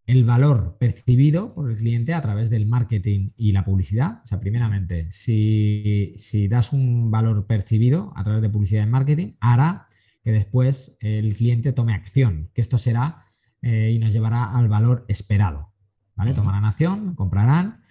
el 0.06 0.24
valor 0.24 0.76
percibido 0.78 1.52
por 1.52 1.70
el 1.70 1.76
cliente 1.76 2.14
a 2.14 2.22
través 2.22 2.48
del 2.48 2.66
marketing 2.66 3.30
y 3.36 3.52
la 3.52 3.64
publicidad. 3.64 4.20
O 4.24 4.26
sea, 4.26 4.38
primeramente, 4.38 5.10
si, 5.10 6.14
das 6.48 6.72
un 6.72 7.10
valor 7.10 7.46
percibido 7.46 8.12
a 8.16 8.22
través 8.22 8.40
de 8.40 8.48
publicidad 8.48 8.86
y 8.86 8.90
marketing, 8.90 9.32
hará 9.40 9.88
que 10.22 10.30
después 10.30 10.96
el 11.00 11.34
cliente 11.34 11.72
tome 11.72 11.92
acción, 11.92 12.50
que 12.54 12.60
esto 12.60 12.78
será 12.78 13.26
eh, 13.62 13.90
y 13.94 13.98
nos 13.98 14.12
llevará 14.12 14.56
al 14.56 14.68
valor 14.68 15.04
esperado. 15.08 15.72
¿vale? 16.14 16.34
Tomarán 16.34 16.64
acción, 16.64 17.14
comprarán. 17.14 17.82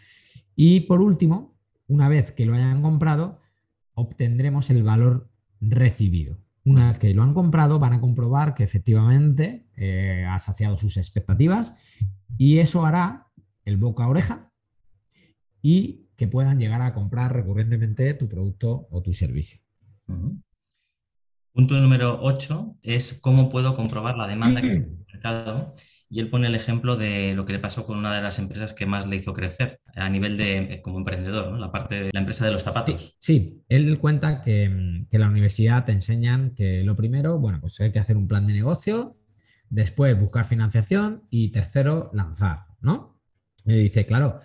Y 0.56 0.82
por 0.82 1.02
último, 1.02 1.58
una 1.88 2.08
vez 2.08 2.32
que 2.32 2.46
lo 2.46 2.56
hayan 2.56 2.82
comprado, 2.82 3.42
obtendremos 3.94 4.70
el 4.70 4.84
valor 4.84 5.30
recibido. 5.60 6.38
Una 6.66 6.90
vez 6.90 6.98
que 6.98 7.14
lo 7.14 7.22
han 7.22 7.36
comprado, 7.36 7.78
van 7.78 7.94
a 7.94 8.02
comprobar 8.02 8.56
que 8.56 8.64
efectivamente 8.64 9.68
eh, 9.76 10.26
ha 10.28 10.40
saciado 10.40 10.78
sus 10.78 10.98
expectativas 10.98 11.80
y 12.38 12.58
eso 12.58 12.86
hará 12.86 13.28
el 13.66 13.78
boca 13.78 14.04
a 14.04 14.10
oreja 14.10 14.52
y 15.62 16.08
que 16.16 16.28
puedan 16.28 16.60
llegar 16.60 16.82
a 16.82 16.94
comprar 16.94 17.34
recurrentemente 17.34 18.14
tu 18.16 18.28
producto 18.28 18.88
o 18.90 19.02
tu 19.02 19.14
servicio. 19.14 19.60
Punto 21.56 21.80
número 21.80 22.20
8 22.22 22.80
es 22.84 23.18
cómo 23.22 23.50
puedo 23.50 23.76
comprobar 23.76 24.18
la 24.18 24.28
demanda 24.28 24.60
que 24.60 24.68
hay 24.68 24.76
en 24.76 24.84
el 24.84 25.06
mercado 25.14 25.72
y 26.10 26.20
él 26.20 26.30
pone 26.30 26.48
el 26.48 26.56
ejemplo 26.56 26.98
de 26.98 27.34
lo 27.34 27.46
que 27.46 27.54
le 27.54 27.60
pasó 27.60 27.86
con 27.86 27.98
una 27.98 28.14
de 28.14 28.22
las 28.22 28.40
empresas 28.40 28.74
que 28.74 28.86
más 28.86 29.08
le 29.08 29.16
hizo 29.16 29.32
crecer 29.32 29.80
a 29.96 30.10
nivel 30.10 30.36
de 30.36 30.58
eh, 30.58 30.82
como 30.82 30.98
emprendedor, 30.98 31.58
la 31.58 31.72
parte 31.72 31.96
de 31.96 32.10
la 32.12 32.20
empresa 32.20 32.46
de 32.46 32.52
los 32.52 32.62
zapatos. 32.62 33.16
Sí, 33.22 33.64
él 33.70 33.98
cuenta 34.00 34.42
que, 34.42 34.66
en 34.66 35.08
la 35.10 35.30
universidad 35.30 35.86
te 35.86 35.94
enseñan 35.94 36.54
que 36.56 36.84
lo 36.84 36.98
primero, 36.98 37.40
bueno, 37.40 37.62
pues 37.62 37.80
hay 37.80 37.94
que 37.94 38.00
hacer 38.00 38.18
un 38.18 38.28
plan 38.28 38.46
de 38.48 38.52
negocio, 38.52 39.16
después 39.70 40.20
buscar 40.20 40.44
financiación 40.44 41.24
y 41.30 41.54
tercero, 41.54 42.12
lanzar, 42.14 42.66
¿no? 42.82 43.18
Y 43.64 43.76
dice, 43.76 44.06
claro, 44.06 44.42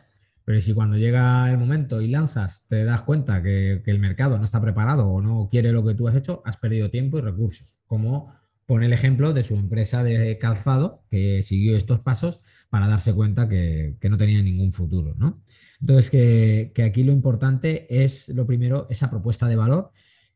pero 0.50 0.60
si 0.60 0.74
cuando 0.74 0.96
llega 0.96 1.48
el 1.48 1.58
momento 1.58 2.00
y 2.00 2.08
lanzas 2.08 2.66
te 2.66 2.82
das 2.82 3.02
cuenta 3.02 3.40
que, 3.40 3.84
el 3.86 3.98
mercado 4.00 4.36
no 4.36 4.42
está 4.42 4.60
preparado 4.60 5.06
o 5.06 5.22
no 5.22 5.48
quiere 5.48 5.70
lo 5.70 5.84
que 5.84 5.94
tú 5.94 6.08
has 6.08 6.16
hecho, 6.16 6.42
has 6.44 6.56
perdido 6.56 6.90
tiempo 6.90 7.18
y 7.18 7.20
recursos, 7.20 7.76
como 7.86 8.34
pone 8.66 8.86
el 8.86 8.92
ejemplo 8.92 9.32
de 9.32 9.44
su 9.44 9.54
empresa 9.54 10.02
de 10.02 10.38
calzado 10.38 11.04
que 11.08 11.44
siguió 11.44 11.76
estos 11.76 12.00
pasos 12.00 12.40
para 12.68 12.88
darse 12.88 13.14
cuenta 13.14 13.48
que, 13.48 13.96
no 14.10 14.16
tenía 14.18 14.42
ningún 14.42 14.72
futuro. 14.72 15.14
¿no? 15.16 15.40
Entonces, 15.80 16.10
que, 16.10 16.82
aquí 16.82 17.04
lo 17.04 17.12
importante 17.12 17.86
es, 18.02 18.28
lo 18.30 18.44
primero, 18.44 18.88
esa 18.90 19.08
propuesta 19.08 19.46
de 19.46 19.54
valor. 19.54 19.92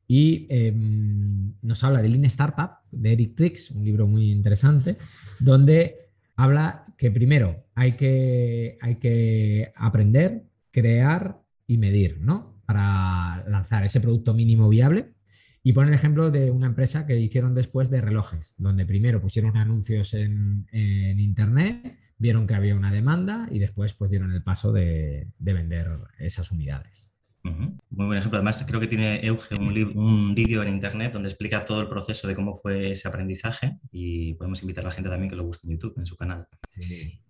Y 0.06 0.47
em, 0.49 1.54
nos 1.61 1.83
habla 1.83 2.02
de 2.02 2.09
Lean 2.09 2.26
Startup 2.26 2.71
de 2.92 3.14
Eric 3.14 3.35
Trix, 3.35 3.73
un 3.73 3.85
libro 3.85 4.06
muy 4.06 4.30
interesante, 4.30 4.97
donde 5.40 6.11
habla 6.37 6.84
que 6.96 7.10
primero 7.10 7.66
hay 7.74 7.92
que, 7.92 8.78
hay 8.80 8.96
que 8.96 9.72
aprender, 9.76 10.44
crear 10.70 11.40
y 11.66 11.78
medir, 11.78 12.20
¿no? 12.20 12.62
Para 12.66 13.44
lanzar 13.48 13.84
ese 13.84 14.00
producto 14.00 14.34
mínimo 14.34 14.68
viable 14.68 15.14
y 15.66 15.72
pone 15.72 15.88
el 15.88 15.94
ejemplo 15.94 16.30
de 16.30 16.50
una 16.50 16.66
empresa 16.66 17.06
que 17.06 17.18
hicieron 17.18 17.54
después 17.54 17.88
de 17.88 18.02
relojes, 18.02 18.54
donde 18.58 18.84
primero 18.84 19.22
pusieron 19.22 19.56
anuncios 19.56 20.12
en, 20.12 20.66
Internet, 20.70 21.98
vieron 22.18 22.46
que 22.46 22.54
había 22.54 22.76
una 22.76 22.92
demanda 22.92 23.48
y 23.50 23.58
después 23.58 23.94
pues 23.94 24.10
dieron 24.10 24.32
el 24.32 24.42
paso 24.42 24.72
de, 24.72 25.28
vender 25.38 25.88
esas 26.18 26.50
unidades. 26.52 27.13
Muy 27.44 28.06
buen 28.06 28.18
ejemplo. 28.18 28.38
Además, 28.38 28.64
creo 28.66 28.80
que 28.80 28.86
tiene 28.86 29.24
Euge 29.24 29.54
un, 29.54 30.34
vídeo 30.34 30.62
en 30.62 30.68
internet 30.68 31.12
donde 31.12 31.28
explica 31.28 31.64
todo 31.64 31.80
el 31.80 31.88
proceso 31.88 32.26
de 32.26 32.34
cómo 32.34 32.56
fue 32.56 32.90
ese 32.90 33.06
aprendizaje 33.06 33.78
y 33.92 34.34
podemos 34.34 34.62
invitar 34.62 34.84
a 34.84 34.88
la 34.88 34.94
gente 34.94 35.10
también 35.10 35.30
que 35.30 35.36
lo 35.36 35.44
busque 35.44 35.66
en 35.66 35.74
YouTube, 35.74 35.94
en 35.98 36.06
su 36.06 36.16
canal. 36.16 36.48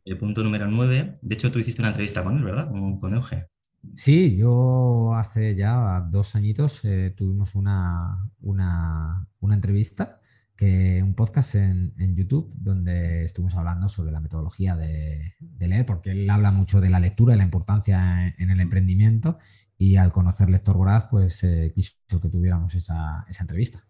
El 0.05 0.17
punto 0.17 0.43
número 0.43 0.69
9, 0.69 1.15
de 1.21 1.35
hecho 1.35 1.51
tú 1.51 1.59
hiciste 1.59 1.83
una 1.83 1.89
entrevista 1.89 2.23
con 2.23 2.39
él, 2.39 2.45
¿verdad? 2.45 2.71
con 2.71 3.15
Euge. 3.15 3.49
Sí, 3.93 4.37
yo 4.37 5.15
hace 5.15 5.55
ya 5.55 6.01
dos 6.11 6.35
añitos 6.35 6.85
eh, 6.85 7.13
tuvimos 7.17 7.55
una, 7.55 8.31
una, 8.41 9.29
entrevista, 9.53 10.21
que, 10.57 11.03
un 11.03 11.15
podcast 11.15 11.57
en, 11.57 11.93
YouTube 12.17 12.53
donde 12.57 13.25
estuvimos 13.25 13.55
hablando 13.57 13.89
sobre 13.89 14.13
la 14.13 14.21
metodología 14.21 14.77
de, 14.77 15.35
leer, 15.59 15.85
porque 15.85 16.13
él 16.13 16.31
habla 16.31 16.51
mucho 16.51 16.81
de 16.81 16.91
la 16.91 17.01
lectura 17.01 17.35
y 17.35 17.39
la 17.39 17.45
importancia 17.45 18.35
en, 18.39 18.51
el 18.51 18.61
emprendimiento 18.61 19.39
y 19.85 19.97
al 19.97 20.13
conocer 20.13 20.49
Lector 20.49 20.77
Voraz, 20.77 21.07
pues 21.11 21.45
eh, 21.45 21.71
quiso 21.75 21.95
que 22.21 22.29
tuviéramos 22.29 22.75
esa, 22.75 23.25
esa 23.29 23.43
entrevista. 23.43 23.85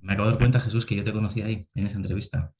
Me 0.00 0.12
acabo 0.12 0.28
de 0.28 0.32
dar 0.32 0.38
cuenta, 0.38 0.60
Jesús, 0.60 0.84
que 0.84 0.96
yo 0.96 1.04
te 1.04 1.12
conocí 1.12 1.40
ahí, 1.40 1.66
en 1.74 1.86
esa 1.86 1.96
entrevista. 1.96 2.52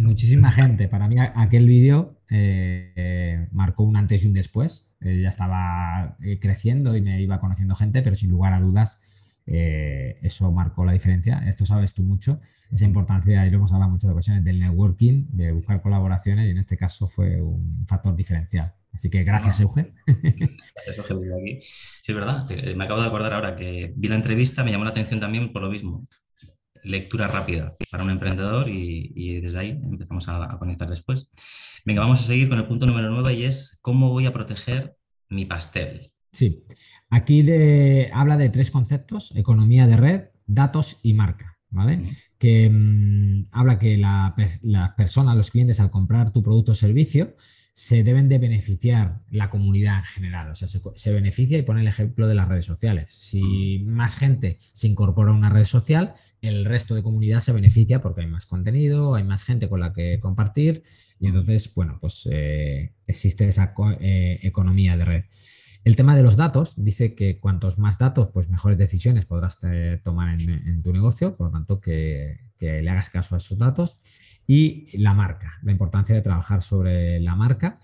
Muchísima 0.00 0.50
gente. 0.50 0.88
Para 0.88 1.06
mí 1.08 1.16
aquel 1.18 1.66
vídeo 1.66 2.22
eh, 2.30 3.46
marcó 3.52 3.82
un 3.82 3.98
antes 3.98 4.24
y 4.24 4.26
un 4.26 4.32
después. 4.32 4.96
Eh, 5.02 5.20
ya 5.20 5.28
estaba 5.28 6.16
creciendo 6.40 6.96
y 6.96 7.02
me 7.02 7.20
iba 7.20 7.38
conociendo 7.38 7.74
gente, 7.74 8.00
pero 8.00 8.16
sin 8.16 8.30
lugar 8.30 8.54
a 8.54 8.60
dudas 8.60 8.98
eso 9.44 10.50
marcó 10.52 10.84
la 10.86 10.92
diferencia. 10.92 11.42
Esto 11.46 11.66
sabes 11.66 11.92
tú 11.92 12.02
mucho, 12.02 12.40
esa 12.70 12.84
importancia, 12.84 13.46
y 13.46 13.50
lo 13.50 13.56
hemos 13.56 13.72
hablado 13.72 13.90
muchas 13.90 14.10
ocasiones, 14.10 14.44
del 14.44 14.58
networking, 14.58 15.26
de 15.32 15.52
buscar 15.52 15.80
colaboraciones 15.80 16.46
y 16.46 16.50
en 16.50 16.58
este 16.58 16.76
caso 16.76 17.08
fue 17.08 17.40
un 17.40 17.86
factor 17.86 18.14
diferencial. 18.14 18.74
Así 18.92 19.10
que 19.10 19.22
gracias, 19.22 19.60
Eugen. 19.60 19.94
Gracias, 20.06 21.10
Eugen, 21.10 21.60
Sí, 21.60 22.12
es 22.12 22.14
verdad. 22.14 22.48
Me 22.74 22.84
acabo 22.84 23.00
de 23.00 23.06
acordar 23.06 23.32
ahora 23.32 23.54
que 23.54 23.92
vi 23.94 24.08
la 24.08 24.16
entrevista, 24.16 24.64
me 24.64 24.72
llamó 24.72 24.84
la 24.84 24.90
atención 24.90 25.20
también 25.20 25.52
por 25.52 25.62
lo 25.62 25.70
mismo 25.70 26.08
lectura 26.82 27.28
rápida 27.28 27.76
para 27.90 28.04
un 28.04 28.10
emprendedor 28.10 28.68
y, 28.68 29.40
desde 29.40 29.58
ahí 29.58 29.70
empezamos 29.70 30.28
a, 30.28 30.56
conectar 30.58 30.88
después. 30.88 31.28
Venga, 31.84 32.02
vamos 32.02 32.20
a 32.20 32.24
seguir 32.24 32.48
con 32.48 32.58
el 32.58 32.66
punto 32.66 32.86
número 32.86 33.10
9 33.10 33.34
y 33.34 33.44
es 33.44 33.78
cómo 33.82 34.10
voy 34.10 34.26
a 34.26 34.32
proteger 34.32 34.96
mi 35.28 35.44
pastel. 35.44 36.12
Sí, 36.32 36.64
aquí 37.10 37.46
habla 38.12 38.36
de 38.36 38.48
tres 38.50 38.70
conceptos, 38.70 39.32
economía 39.34 39.86
de 39.86 39.96
red, 39.96 40.22
datos 40.46 40.98
y 41.02 41.14
marca, 41.14 41.58
¿vale? 41.70 42.16
Que 42.38 42.68
mm, 42.70 43.46
habla 43.52 43.78
que 43.78 43.96
las 43.96 44.94
personas, 44.96 45.36
los 45.36 45.50
clientes 45.50 45.80
al 45.80 45.90
comprar 45.90 46.32
tu 46.32 46.42
producto 46.42 46.72
o 46.72 46.74
servicio, 46.74 47.34
se 47.78 48.02
deben 48.02 48.28
de 48.28 48.38
beneficiar 48.38 49.20
la 49.30 49.50
comunidad 49.50 49.98
en 49.98 50.04
general. 50.04 50.50
O 50.50 50.56
sea, 50.56 50.66
se, 50.66 51.12
beneficia 51.12 51.56
y 51.56 51.62
pone 51.62 51.82
el 51.82 51.86
ejemplo 51.86 52.26
de 52.26 52.34
las 52.34 52.48
redes 52.48 52.64
sociales. 52.64 53.12
Si 53.12 53.84
más 53.86 54.16
gente 54.16 54.58
se 54.72 54.88
incorpora 54.88 55.30
a 55.30 55.34
una 55.34 55.48
red 55.48 55.62
social, 55.62 56.14
el 56.42 56.64
resto 56.64 56.96
de 56.96 57.04
comunidad 57.04 57.38
se 57.38 57.52
beneficia 57.52 58.02
porque 58.02 58.22
hay 58.22 58.26
más 58.26 58.46
contenido, 58.46 59.14
hay 59.14 59.22
más 59.22 59.44
gente 59.44 59.68
con 59.68 59.78
la 59.78 59.92
que 59.92 60.18
compartir 60.18 60.82
y 61.20 61.28
entonces, 61.28 61.72
bueno, 61.72 61.98
pues 62.00 62.28
eh, 62.32 62.94
existe 63.06 63.46
esa 63.46 63.72
eh, 64.00 64.40
economía 64.42 64.96
de 64.96 65.04
red. 65.04 65.24
El 65.84 65.94
tema 65.94 66.16
de 66.16 66.24
los 66.24 66.36
datos 66.36 66.74
dice 66.76 67.14
que 67.14 67.38
cuantos 67.38 67.78
más 67.78 67.96
datos, 67.96 68.30
pues 68.34 68.48
mejores 68.48 68.76
decisiones 68.76 69.24
podrás 69.24 69.56
tomar 70.02 70.40
en, 70.40 70.82
tu 70.82 70.92
negocio, 70.92 71.36
por 71.36 71.46
lo 71.46 71.52
tanto 71.52 71.80
que, 71.80 72.40
que 72.58 72.82
le 72.82 72.90
hagas 72.90 73.08
caso 73.08 73.36
a 73.36 73.38
esos 73.38 73.56
datos 73.56 73.98
y 74.48 74.88
la 74.96 75.12
marca, 75.12 75.58
la 75.62 75.72
importancia 75.72 76.14
de 76.14 76.22
trabajar 76.22 76.62
sobre 76.62 77.20
la 77.20 77.36
marca 77.36 77.78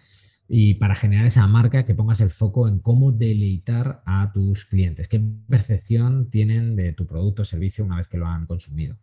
y 0.49 0.75
para 0.75 0.95
generar 0.95 1.27
esa 1.27 1.47
marca 1.47 1.85
que 1.85 1.95
pongas 1.95 2.23
el 2.23 2.31
foco 2.31 2.69
en 2.69 2.79
cómo 2.79 3.13
deleitar 3.13 4.03
a 4.07 4.33
tus 4.33 4.65
clientes, 4.65 5.07
qué 5.07 5.21
percepción 5.47 6.31
tienen 6.31 6.75
de 6.75 6.95
tu 6.95 7.07
producto 7.07 7.43
o 7.43 7.45
servicio 7.45 7.85
una 7.85 7.99
vez 7.99 8.09
que 8.09 8.17
lo 8.17 8.27
han 8.27 8.47
consumido. 8.47 8.97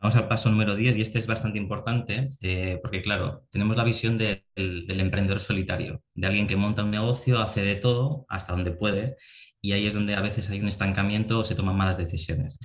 Vamos 0.00 0.16
al 0.16 0.26
paso 0.26 0.50
número 0.50 0.74
10 0.74 0.96
y 0.96 1.00
este 1.02 1.18
es 1.18 1.26
bastante 1.28 1.58
importante 1.58 2.26
eh, 2.40 2.80
porque, 2.82 3.02
claro, 3.02 3.46
tenemos 3.50 3.76
la 3.76 3.84
visión 3.84 4.18
del, 4.18 4.42
del, 4.56 5.00
emprendedor 5.00 5.38
solitario, 5.38 6.02
de 6.14 6.26
alguien 6.26 6.48
que 6.48 6.56
monta 6.56 6.82
un 6.82 6.90
negocio, 6.90 7.40
hace 7.40 7.60
de 7.60 7.76
todo 7.76 8.26
hasta 8.28 8.52
donde 8.52 8.72
puede 8.72 9.16
y 9.60 9.72
ahí 9.72 9.86
es 9.86 9.94
donde 9.94 10.14
a 10.14 10.20
veces 10.20 10.50
hay 10.50 10.60
un 10.60 10.66
estancamiento 10.66 11.38
o 11.38 11.44
se 11.44 11.54
toman 11.54 11.76
malas 11.76 11.98
decisiones. 11.98 12.58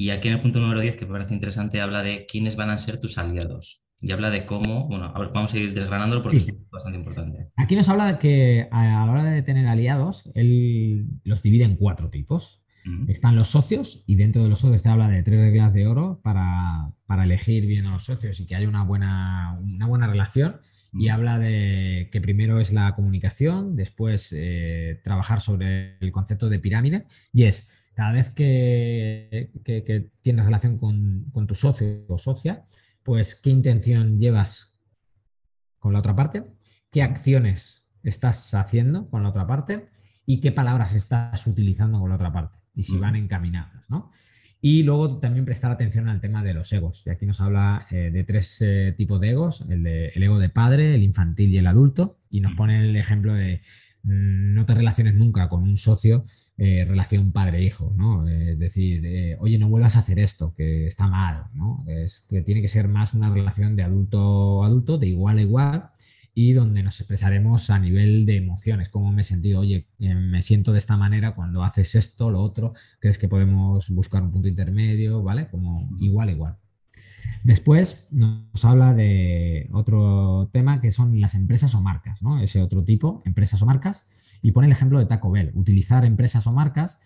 Y 0.00 0.08
aquí 0.08 0.28
en 0.28 0.34
el 0.34 0.40
punto 0.40 0.60
número 0.60 0.80
10, 0.80 0.96
que 0.96 1.04
me 1.04 1.12
parece 1.12 1.34
interesante, 1.34 1.78
habla 1.78 2.02
de 2.02 2.24
quiénes 2.24 2.56
van 2.56 2.70
a 2.70 2.78
ser 2.78 2.98
tus 2.98 3.18
aliados. 3.18 3.84
Y 4.00 4.12
habla 4.12 4.30
de 4.30 4.46
cómo, 4.46 4.88
bueno, 4.88 5.12
vamos 5.34 5.52
a 5.52 5.58
ir 5.58 5.74
desgranándolo 5.74 6.22
porque 6.22 6.38
es 6.38 6.70
bastante 6.70 6.98
importante. 6.98 7.50
Aquí 7.56 7.76
nos 7.76 7.86
habla 7.90 8.06
de 8.12 8.18
que 8.18 8.66
a 8.70 8.82
la 8.82 9.12
hora 9.12 9.24
de 9.24 9.42
tener 9.42 9.66
aliados, 9.66 10.30
él 10.34 11.04
los 11.24 11.42
divide 11.42 11.64
en 11.64 11.76
cuatro 11.76 12.08
tipos. 12.08 12.62
Están 13.08 13.36
los 13.36 13.48
socios 13.48 14.02
y 14.06 14.14
dentro 14.14 14.42
de 14.42 14.48
los 14.48 14.60
socios 14.60 14.82
te 14.82 14.88
habla 14.88 15.06
de 15.06 15.22
tres 15.22 15.38
reglas 15.38 15.74
de 15.74 15.86
oro 15.86 16.22
para, 16.24 16.94
elegir 17.22 17.66
bien 17.66 17.84
a 17.84 17.92
los 17.92 18.04
socios 18.04 18.40
y 18.40 18.46
que 18.46 18.56
haya 18.56 18.70
una 18.70 18.84
buena, 18.84 19.58
una 19.60 19.86
buena 19.86 20.06
relación. 20.06 20.62
Y 20.94 21.08
habla 21.08 21.38
de 21.38 22.08
que 22.10 22.22
primero 22.22 22.58
es 22.58 22.72
la 22.72 22.94
comunicación, 22.94 23.76
después 23.76 24.34
eh, 24.34 24.98
trabajar 25.04 25.42
sobre 25.42 25.98
el 26.00 26.10
concepto 26.10 26.48
de 26.48 26.58
pirámide 26.58 27.04
y 27.34 27.44
es 27.44 27.79
cada 28.00 28.12
vez 28.12 28.30
que, 28.30 29.50
tienes 30.22 30.46
relación 30.46 30.78
con, 30.78 31.46
tu 31.46 31.54
socio 31.54 32.06
o 32.08 32.16
socia, 32.16 32.64
pues 33.02 33.34
qué 33.34 33.50
intención 33.50 34.18
llevas 34.18 34.74
con 35.78 35.92
la 35.92 35.98
otra 35.98 36.16
parte, 36.16 36.44
qué 36.90 37.02
acciones 37.02 37.86
estás 38.02 38.54
haciendo 38.54 39.10
con 39.10 39.22
la 39.22 39.28
otra 39.28 39.46
parte 39.46 39.90
y 40.24 40.40
qué 40.40 40.50
palabras 40.50 40.94
estás 40.94 41.46
utilizando 41.46 42.00
con 42.00 42.08
la 42.08 42.14
otra 42.14 42.32
parte 42.32 42.56
y 42.74 42.84
si 42.84 42.96
van 42.96 43.16
encaminadas, 43.16 43.84
¿no? 43.90 44.12
Y 44.62 44.82
luego 44.82 45.18
también 45.18 45.44
prestar 45.44 45.70
atención 45.70 46.08
al 46.08 46.22
tema 46.22 46.42
de 46.42 46.54
los 46.54 46.72
egos. 46.72 47.02
Y 47.04 47.10
aquí 47.10 47.26
nos 47.26 47.42
habla 47.42 47.86
eh, 47.90 48.10
de 48.10 48.24
tres 48.24 48.62
eh, 48.62 48.94
tipos 48.96 49.20
de 49.20 49.28
egos, 49.28 49.66
el, 49.68 49.86
el, 49.86 50.22
ego 50.22 50.38
de 50.38 50.48
padre, 50.48 50.94
el 50.94 51.02
infantil 51.02 51.50
y 51.50 51.58
el 51.58 51.66
adulto. 51.66 52.16
Y 52.30 52.40
nos 52.40 52.54
pone 52.54 52.88
el 52.88 52.96
ejemplo 52.96 53.34
de 53.34 53.60
mm, 54.04 54.54
no 54.54 54.64
te 54.64 54.74
relaciones 54.74 55.14
nunca 55.14 55.50
con 55.50 55.62
un 55.62 55.76
socio 55.76 56.24
eh, 56.62 56.84
relación 56.84 57.32
padre-hijo, 57.32 57.92
¿no? 57.96 58.28
Es 58.28 58.58
decir, 58.58 59.36
oye, 59.40 59.58
no 59.58 59.68
vuelvas 59.68 59.96
a 59.96 60.00
hacer 60.00 60.18
esto, 60.18 60.54
que 60.54 60.86
está 60.86 61.06
mal, 61.06 61.44
¿no? 61.54 61.84
Es 61.88 62.26
que 62.28 62.42
tiene 62.42 62.60
que 62.60 62.68
ser 62.68 62.86
más 62.86 63.14
una 63.14 63.32
relación 63.32 63.76
de 63.76 63.82
adulto-adulto, 63.82 64.98
de 64.98 65.06
igual 65.08 65.38
a 65.38 65.42
igual, 65.42 65.90
y 66.34 66.52
donde 66.52 66.82
nos 66.82 67.00
expresaremos 67.00 67.70
a 67.70 67.78
nivel 67.78 68.24
de 68.26 68.36
emociones, 68.36 68.88
cómo 68.88 69.12
me 69.12 69.22
he 69.22 69.24
sentido, 69.24 69.60
oye, 69.60 69.88
eh, 69.98 70.14
me 70.14 70.42
siento 70.42 70.72
de 70.72 70.78
esta 70.78 70.96
manera 70.96 71.34
cuando 71.34 71.64
haces 71.64 71.94
esto, 71.94 72.30
lo 72.30 72.42
otro, 72.42 72.74
crees 72.98 73.18
que 73.18 73.28
podemos 73.28 73.90
buscar 73.90 74.22
un 74.22 74.30
punto 74.30 74.48
intermedio, 74.48 75.22
¿vale? 75.22 75.48
Como 75.48 75.88
igual, 75.98 76.30
igual. 76.30 76.56
Después 77.42 78.06
nos 78.10 78.64
habla 78.64 78.94
de 78.94 79.68
otro 79.72 80.48
tema 80.52 80.80
que 80.80 80.90
son 80.90 81.20
las 81.20 81.34
empresas 81.34 81.74
o 81.74 81.80
marcas, 81.80 82.22
¿no? 82.22 82.40
Ese 82.40 82.62
otro 82.62 82.84
tipo, 82.84 83.22
empresas 83.24 83.60
o 83.62 83.66
marcas, 83.66 84.06
y 84.42 84.52
pone 84.52 84.66
el 84.66 84.72
ejemplo 84.72 84.98
de 84.98 85.06
Taco 85.06 85.30
Bell, 85.30 85.52
utilizar 85.54 86.04
empresas 86.04 86.46
o 86.46 86.52
marcas 86.52 87.00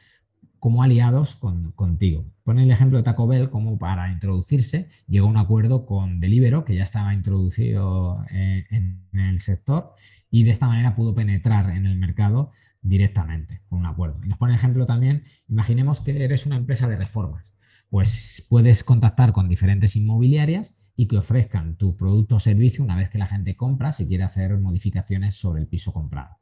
como 0.64 0.82
aliados 0.82 1.36
contigo. 1.74 2.24
Pone 2.42 2.62
el 2.62 2.70
ejemplo 2.70 2.96
de 2.96 3.04
Taco 3.04 3.26
Bell 3.26 3.50
como 3.50 3.78
para 3.78 4.10
introducirse, 4.10 4.88
llegó 5.06 5.26
a 5.26 5.30
un 5.30 5.36
acuerdo 5.36 5.84
con 5.84 6.20
Delibero, 6.20 6.64
que 6.64 6.74
ya 6.74 6.82
estaba 6.82 7.12
introducido 7.12 8.24
eh, 8.30 8.64
en, 8.70 9.06
el 9.12 9.40
sector, 9.40 9.92
y 10.30 10.44
de 10.44 10.50
esta 10.50 10.66
manera 10.66 10.96
pudo 10.96 11.14
penetrar 11.14 11.76
en 11.76 11.84
el 11.84 11.98
mercado 11.98 12.50
directamente 12.80 13.60
con 13.68 13.80
un 13.80 13.84
acuerdo. 13.84 14.24
Y 14.24 14.28
nos 14.28 14.38
pone 14.38 14.54
el 14.54 14.58
ejemplo 14.58 14.86
también, 14.86 15.24
imaginemos 15.48 16.00
que 16.00 16.24
eres 16.24 16.46
una 16.46 16.56
empresa 16.56 16.88
de 16.88 16.96
reformas, 16.96 17.54
pues 17.90 18.46
puedes 18.48 18.84
contactar 18.84 19.32
con 19.32 19.50
diferentes 19.50 19.96
inmobiliarias 19.96 20.74
y 20.96 21.08
que 21.08 21.18
ofrezcan 21.18 21.76
tu 21.76 21.94
producto 21.94 22.36
o 22.36 22.40
servicio 22.40 22.82
una 22.82 22.96
vez 22.96 23.10
que 23.10 23.18
la 23.18 23.26
gente 23.26 23.54
compra 23.54 23.92
si 23.92 24.06
quiere 24.06 24.24
hacer 24.24 24.58
modificaciones 24.58 25.34
sobre 25.34 25.60
el 25.60 25.68
piso 25.68 25.92
comprado. 25.92 26.38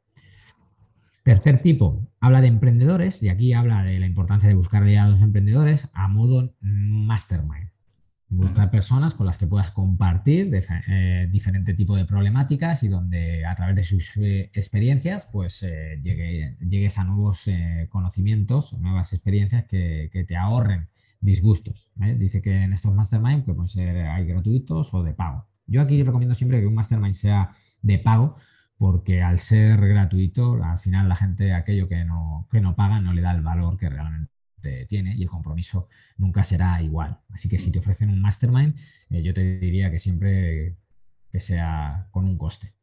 Tercer 1.23 1.61
tipo, 1.61 2.11
habla 2.19 2.41
de 2.41 2.47
emprendedores 2.47 3.23
y 3.23 3.29
aquí 3.29 3.53
habla 3.53 3.81
de 3.83 3.97
la 3.97 4.07
importancia 4.07 4.49
de 4.49 4.55
buscar 4.55 4.83
a 4.83 5.07
los 5.07 5.21
emprendedores 5.21 5.89
a 5.93 6.09
modo 6.09 6.53
mastermind. 6.59 7.69
Buscar 8.27 8.69
personas 8.69 9.13
con 9.13 9.27
las 9.27 9.37
que 9.37 9.47
puedas 9.47 9.71
compartir 9.71 10.51
eh, 10.89 11.29
diferente 11.31 11.75
tipo 11.75 11.95
de 11.95 12.03
problemáticas 12.03 12.83
y 12.83 12.89
donde 12.89 13.45
a 13.45 13.55
través 13.55 13.75
de 13.75 13.83
sus 13.83 14.17
eh, 14.17 14.49
experiencias 14.53 15.29
pues 15.31 15.63
eh, 15.63 16.01
llegues 16.03 16.97
a 16.97 17.05
nuevos 17.05 17.49
conocimientos, 17.87 18.73
nuevas 18.79 19.13
experiencias 19.13 19.63
que, 19.63 20.25
te 20.27 20.35
ahorren 20.35 20.89
disgustos. 21.21 21.89
Dice 22.17 22.41
que 22.41 22.63
en 22.63 22.73
estos 22.73 22.93
mastermind 22.93 23.45
que 23.45 23.53
pueden 23.53 23.69
ser 23.69 23.95
hay 24.07 24.25
gratuitos 24.25 24.93
o 24.93 25.03
de 25.03 25.13
pago. 25.13 25.47
Yo 25.67 25.81
aquí 25.81 26.03
recomiendo 26.03 26.35
siempre 26.35 26.59
que 26.59 26.67
un 26.67 26.75
mastermind 26.75 27.13
sea 27.13 27.51
de 27.81 27.97
pago 27.97 28.35
porque 28.77 29.21
al 29.21 29.39
ser 29.39 29.79
gratuito, 29.87 30.61
al 30.63 30.77
final 30.79 31.07
la 31.07 31.15
gente 31.15 31.53
aquello 31.53 31.87
que 31.87 32.03
no, 32.05 32.47
que 32.51 32.61
no 32.61 32.75
paga 32.75 32.99
no 32.99 33.13
le 33.13 33.21
da 33.21 33.31
el 33.31 33.41
valor 33.41 33.77
que 33.77 33.89
realmente 33.89 34.31
tiene 34.87 35.15
y 35.15 35.23
el 35.23 35.29
compromiso 35.29 35.87
nunca 36.17 36.43
será 36.43 36.81
igual. 36.81 37.19
Así 37.29 37.49
que 37.49 37.59
si 37.59 37.71
te 37.71 37.79
ofrecen 37.79 38.09
un 38.09 38.21
mastermind, 38.21 38.75
eh, 39.09 39.21
yo 39.21 39.33
te 39.33 39.59
diría 39.59 39.91
que 39.91 39.99
siempre 39.99 40.77
que 41.31 41.39
sea 41.39 42.07
con 42.11 42.25
un 42.25 42.37
coste. 42.37 42.73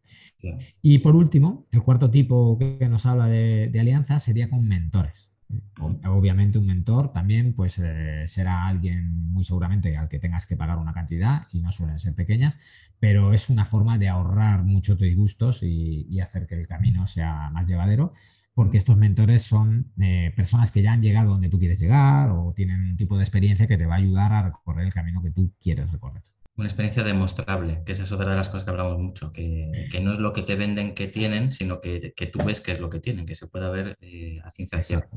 Y 0.82 0.98
por 0.98 1.14
último, 1.14 1.68
el 1.70 1.82
cuarto 1.82 2.10
tipo 2.10 2.58
que 2.58 2.88
nos 2.88 3.06
habla 3.06 3.26
de, 3.26 3.68
de 3.70 3.80
alianza 3.80 4.18
sería 4.18 4.50
con 4.50 4.66
mentores. 4.66 5.32
Obviamente 5.80 6.58
un 6.58 6.66
mentor 6.66 7.12
también 7.12 7.54
pues 7.54 7.78
eh, 7.78 8.24
será 8.26 8.66
alguien 8.66 9.32
muy 9.32 9.42
seguramente 9.42 9.96
al 9.96 10.08
que 10.08 10.18
tengas 10.18 10.46
que 10.46 10.56
pagar 10.56 10.78
una 10.78 10.92
cantidad 10.92 11.48
y 11.52 11.60
no 11.60 11.72
suelen 11.72 11.98
ser 11.98 12.14
pequeñas, 12.14 12.54
pero 12.98 13.32
es 13.32 13.50
una 13.50 13.64
forma 13.64 13.98
de 13.98 14.08
ahorrar 14.08 14.62
muchos 14.62 14.98
disgustos 14.98 15.62
y, 15.62 16.06
y 16.08 16.20
hacer 16.20 16.46
que 16.46 16.54
el 16.54 16.68
camino 16.68 17.06
sea 17.06 17.50
más 17.50 17.66
llevadero 17.66 18.12
porque 18.54 18.78
estos 18.78 18.96
mentores 18.96 19.42
son 19.42 19.92
eh, 20.00 20.32
personas 20.36 20.70
que 20.70 20.82
ya 20.82 20.92
han 20.92 21.02
llegado 21.02 21.30
donde 21.30 21.48
tú 21.48 21.58
quieres 21.58 21.80
llegar 21.80 22.30
o 22.30 22.52
tienen 22.54 22.90
un 22.90 22.96
tipo 22.96 23.16
de 23.16 23.22
experiencia 23.22 23.66
que 23.66 23.78
te 23.78 23.86
va 23.86 23.94
a 23.94 23.98
ayudar 23.98 24.32
a 24.32 24.42
recorrer 24.42 24.84
el 24.84 24.92
camino 24.92 25.22
que 25.22 25.30
tú 25.30 25.52
quieres 25.60 25.90
recorrer. 25.90 26.22
Una 26.56 26.66
experiencia 26.66 27.02
demostrable, 27.02 27.82
que 27.86 27.92
esa 27.92 28.02
es 28.02 28.12
otra 28.12 28.28
de 28.28 28.36
las 28.36 28.50
cosas 28.50 28.64
que 28.64 28.70
hablamos 28.70 28.98
mucho, 28.98 29.32
que, 29.32 29.88
que 29.90 30.00
no 30.00 30.12
es 30.12 30.18
lo 30.18 30.34
que 30.34 30.42
te 30.42 30.56
venden 30.56 30.94
que 30.94 31.06
tienen, 31.06 31.52
sino 31.52 31.80
que, 31.80 32.12
que, 32.14 32.26
tú 32.26 32.38
ves 32.44 32.60
que 32.60 32.72
es 32.72 32.80
lo 32.80 32.90
que 32.90 33.00
tienen, 33.00 33.24
que 33.24 33.34
se 33.34 33.46
pueda 33.46 33.70
ver 33.70 33.96
eh, 34.02 34.40
a 34.44 34.50
ciencia 34.50 34.82
cierta 34.82 35.16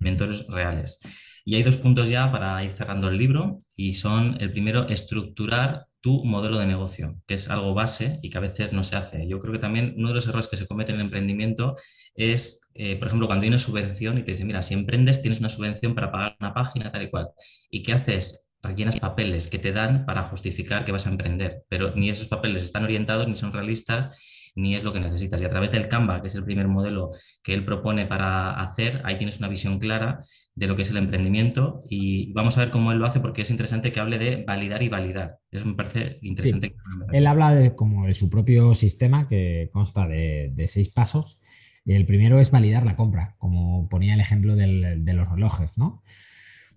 mentores 0.00 0.46
reales. 0.48 0.98
Y 1.44 1.54
hay 1.54 1.62
dos 1.62 1.76
puntos 1.76 2.08
ya 2.08 2.30
para 2.30 2.62
ir 2.64 2.72
cerrando 2.72 3.08
el 3.08 3.18
libro 3.18 3.58
y 3.76 3.94
son 3.94 4.36
el 4.40 4.52
primero, 4.52 4.88
estructurar 4.88 5.86
tu 6.00 6.24
modelo 6.24 6.58
de 6.58 6.66
negocio, 6.66 7.16
que 7.26 7.34
es 7.34 7.50
algo 7.50 7.74
base 7.74 8.18
y 8.22 8.30
que 8.30 8.38
a 8.38 8.40
veces 8.40 8.72
no 8.72 8.82
se 8.82 8.96
hace. 8.96 9.28
Yo 9.28 9.38
creo 9.38 9.52
que 9.52 9.58
también 9.58 9.94
uno 9.96 10.08
de 10.08 10.14
los 10.14 10.26
errores 10.26 10.48
que 10.48 10.56
se 10.56 10.66
cometen 10.66 10.94
en 10.94 11.00
el 11.00 11.06
emprendimiento 11.06 11.76
es, 12.14 12.70
eh, 12.74 12.96
por 12.96 13.08
ejemplo, 13.08 13.26
cuando 13.26 13.42
tienes 13.42 13.62
subvención 13.62 14.18
y 14.18 14.22
te 14.22 14.32
dicen, 14.32 14.46
mira, 14.46 14.62
si 14.62 14.74
emprendes 14.74 15.20
tienes 15.20 15.40
una 15.40 15.50
subvención 15.50 15.94
para 15.94 16.10
pagar 16.10 16.36
una 16.40 16.54
página 16.54 16.90
tal 16.90 17.02
y 17.02 17.10
cual. 17.10 17.28
¿Y 17.70 17.82
qué 17.82 17.92
haces? 17.92 18.50
rellenas 18.62 19.00
papeles 19.00 19.48
que 19.48 19.58
te 19.58 19.72
dan 19.72 20.04
para 20.04 20.22
justificar 20.22 20.84
que 20.84 20.92
vas 20.92 21.06
a 21.06 21.10
emprender, 21.10 21.64
pero 21.68 21.94
ni 21.94 22.10
esos 22.10 22.28
papeles 22.28 22.62
están 22.62 22.84
orientados 22.84 23.26
ni 23.26 23.34
son 23.34 23.52
realistas 23.52 24.10
ni 24.54 24.74
es 24.74 24.84
lo 24.84 24.92
que 24.92 25.00
necesitas. 25.00 25.40
Y 25.40 25.44
a 25.44 25.50
través 25.50 25.70
del 25.70 25.88
Canva, 25.88 26.20
que 26.20 26.28
es 26.28 26.34
el 26.34 26.44
primer 26.44 26.68
modelo 26.68 27.10
que 27.42 27.54
él 27.54 27.64
propone 27.64 28.06
para 28.06 28.60
hacer, 28.60 29.00
ahí 29.04 29.16
tienes 29.16 29.38
una 29.38 29.48
visión 29.48 29.78
clara 29.78 30.20
de 30.54 30.66
lo 30.66 30.76
que 30.76 30.82
es 30.82 30.90
el 30.90 30.96
emprendimiento 30.96 31.82
y 31.88 32.32
vamos 32.32 32.56
a 32.56 32.60
ver 32.60 32.70
cómo 32.70 32.92
él 32.92 32.98
lo 32.98 33.06
hace 33.06 33.20
porque 33.20 33.42
es 33.42 33.50
interesante 33.50 33.92
que 33.92 34.00
hable 34.00 34.18
de 34.18 34.44
validar 34.44 34.82
y 34.82 34.88
validar. 34.88 35.38
Eso 35.50 35.66
me 35.66 35.74
parece 35.74 36.18
interesante. 36.22 36.76
Él 37.12 37.26
habla 37.26 37.54
de, 37.54 37.74
como 37.74 38.06
de 38.06 38.14
su 38.14 38.30
propio 38.30 38.74
sistema 38.74 39.28
que 39.28 39.70
consta 39.72 40.06
de, 40.06 40.52
seis 40.68 40.90
pasos. 40.90 41.38
El 41.86 42.06
primero 42.06 42.38
es 42.38 42.50
validar 42.50 42.84
la 42.84 42.96
compra, 42.96 43.34
como 43.38 43.88
ponía 43.88 44.14
el 44.14 44.20
ejemplo 44.20 44.54
de 44.54 45.14
los 45.14 45.30
relojes, 45.30 45.78
¿no? 45.78 46.02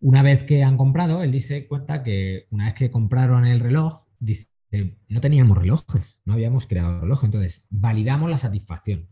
Una 0.03 0.21
vez 0.21 0.43
que 0.43 0.63
han 0.63 0.75
comprado, 0.75 1.23
él 1.23 1.31
dice, 1.31 1.65
cuenta 1.65 2.03
que 2.03 2.45
una 2.49 2.65
vez 2.65 2.73
que 2.73 2.91
compraron 2.91 3.45
el 3.45 3.61
reloj, 3.61 4.03
dice, 4.19 4.49
no 5.09 5.21
teníamos 5.21 5.57
relojes, 5.57 6.21
no 6.25 6.33
habíamos 6.33 6.67
creado 6.67 7.01
reloj, 7.01 7.23
entonces 7.23 7.67
validamos 7.69 8.29
la 8.29 8.37
satisfacción. 8.37 9.07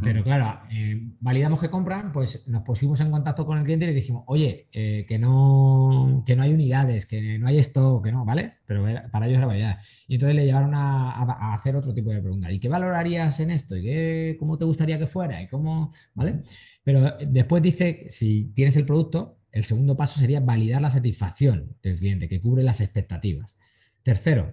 Pero 0.00 0.22
claro, 0.22 0.60
eh, 0.70 1.10
validamos 1.18 1.60
que 1.60 1.68
compran, 1.68 2.12
pues 2.12 2.46
nos 2.46 2.62
pusimos 2.62 3.00
en 3.00 3.10
contacto 3.10 3.44
con 3.44 3.58
el 3.58 3.64
cliente 3.64 3.84
y 3.84 3.88
le 3.88 3.94
dijimos, 3.94 4.22
oye, 4.28 4.68
eh, 4.72 5.04
que, 5.08 5.18
no, 5.18 6.22
que 6.24 6.36
no 6.36 6.44
hay 6.44 6.54
unidades, 6.54 7.06
que 7.06 7.38
no 7.38 7.48
hay 7.48 7.58
esto, 7.58 8.00
que 8.00 8.12
no, 8.12 8.24
¿vale? 8.24 8.58
Pero 8.64 8.84
para 9.10 9.26
ellos 9.26 9.38
era 9.38 9.46
validar. 9.46 9.78
Y 10.06 10.14
entonces 10.14 10.36
le 10.36 10.46
llevaron 10.46 10.74
a, 10.74 11.52
hacer 11.52 11.74
otro 11.74 11.92
tipo 11.92 12.10
de 12.10 12.20
preguntas. 12.20 12.52
¿Y 12.52 12.60
qué 12.60 12.68
valorarías 12.68 13.40
en 13.40 13.50
esto? 13.50 13.76
¿Y 13.76 13.82
qué, 13.82 14.36
cómo 14.38 14.56
te 14.56 14.64
gustaría 14.64 15.00
que 15.00 15.08
fuera? 15.08 15.42
¿Y 15.42 15.48
cómo? 15.48 15.92
¿Vale? 16.14 16.42
Pero 16.84 17.16
después 17.26 17.60
dice, 17.60 18.06
si 18.10 18.52
tienes 18.54 18.76
el 18.76 18.86
producto, 18.86 19.38
el 19.50 19.64
segundo 19.64 19.96
paso 19.96 20.20
sería 20.20 20.40
validar 20.40 20.80
la 20.80 20.90
satisfacción 20.90 21.76
del 21.82 21.98
cliente, 21.98 22.28
que 22.28 22.40
cubre 22.40 22.62
las 22.62 22.80
expectativas. 22.80 23.58
Tercero, 24.02 24.52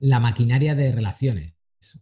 la 0.00 0.20
maquinaria 0.20 0.74
de 0.74 0.92
relaciones, 0.92 1.54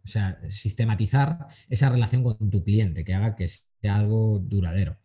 o 0.03 0.07
sea, 0.07 0.39
sistematizar 0.49 1.47
esa 1.69 1.89
relación 1.89 2.23
con 2.23 2.49
tu 2.49 2.63
cliente, 2.63 3.03
que 3.03 3.13
haga 3.13 3.35
que 3.35 3.47
sea 3.47 3.95
algo 3.95 4.39
duradero. 4.39 4.97